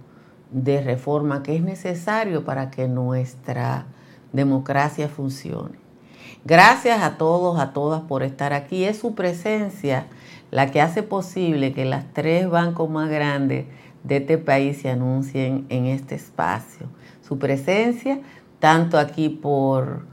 de 0.52 0.82
reforma 0.82 1.44
que 1.44 1.56
es 1.56 1.64
necesario 1.64 2.46
para 2.46 2.72
que 2.72 2.88
nuestra 2.88 3.88
democracia 4.32 5.10
funcione. 5.10 5.80
Gracias 6.46 7.02
a 7.02 7.18
todos, 7.18 7.60
a 7.60 7.74
todas 7.74 8.02
por 8.04 8.24
estar 8.24 8.54
aquí. 8.54 8.86
Es 8.86 9.00
su 9.00 9.14
presencia 9.14 10.08
la 10.50 10.72
que 10.72 10.82
hace 10.82 11.04
posible 11.04 11.74
que 11.74 11.86
las 11.86 12.06
tres 12.14 12.50
bancos 12.50 12.90
más 12.90 13.10
grandes 13.10 13.66
de 14.04 14.18
este 14.18 14.38
país 14.38 14.82
se 14.82 14.90
anuncien 14.90 15.66
en 15.70 15.86
este 15.86 16.16
espacio. 16.16 16.88
Su 17.22 17.38
presencia, 17.38 18.20
tanto 18.60 18.98
aquí 18.98 19.30
por, 19.30 20.11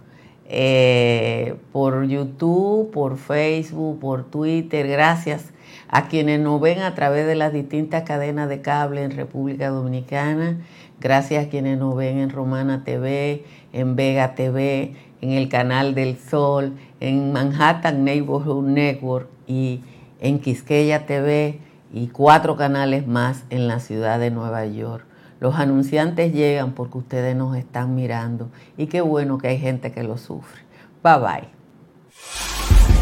eh, 0.49 1.57
por 1.73 2.07
YouTube, 2.07 2.91
por 2.91 3.19
Facebook, 3.19 4.01
por 4.01 4.25
Twitter, 4.25 4.89
gracias 4.89 5.53
a 5.89 6.09
quienes 6.09 6.41
nos 6.41 6.59
ven 6.61 6.81
a 6.81 6.95
través 6.95 7.27
de 7.27 7.35
las 7.35 7.53
distintas 7.53 8.05
cadenas 8.05 8.49
de 8.49 8.63
cable 8.63 9.03
en 9.03 9.11
República 9.11 9.69
Dominicana, 9.69 10.59
gracias 11.01 11.47
a 11.47 11.49
quienes 11.51 11.79
nos 11.79 11.95
ven 11.95 12.19
en 12.19 12.31
Romana 12.31 12.83
TV, 12.83 13.45
en 13.75 13.95
Vega 13.95 14.35
TV, 14.35 14.95
en 15.21 15.31
el 15.33 15.51
Canal 15.51 15.95
del 15.95 16.17
Sol, 16.17 16.73
en 17.01 17.33
Manhattan 17.33 18.05
Neighborhood 18.05 18.67
Network 18.69 19.29
y 19.47 19.81
en 20.21 20.39
Quisqueya 20.39 21.05
TV 21.05 21.59
y 21.93 22.09
cuatro 22.09 22.57
canales 22.57 23.07
más 23.07 23.45
en 23.51 23.69
la 23.69 23.81
ciudad 23.81 24.19
de 24.19 24.31
Nueva 24.31 24.65
York. 24.67 25.08
Los 25.41 25.55
anunciantes 25.57 26.33
llegan 26.33 26.73
porque 26.73 26.99
ustedes 26.99 27.37
nos 27.37 27.57
están 27.57 27.95
mirando 27.95 28.51
y 28.77 28.87
qué 28.87 29.01
bueno 29.01 29.39
que 29.39 29.49
hay 29.49 29.59
gente 29.59 29.93
que 29.93 30.03
lo 30.03 30.19
sufre. 30.19 30.63
Bye 31.03 31.19
bye. 31.19 32.98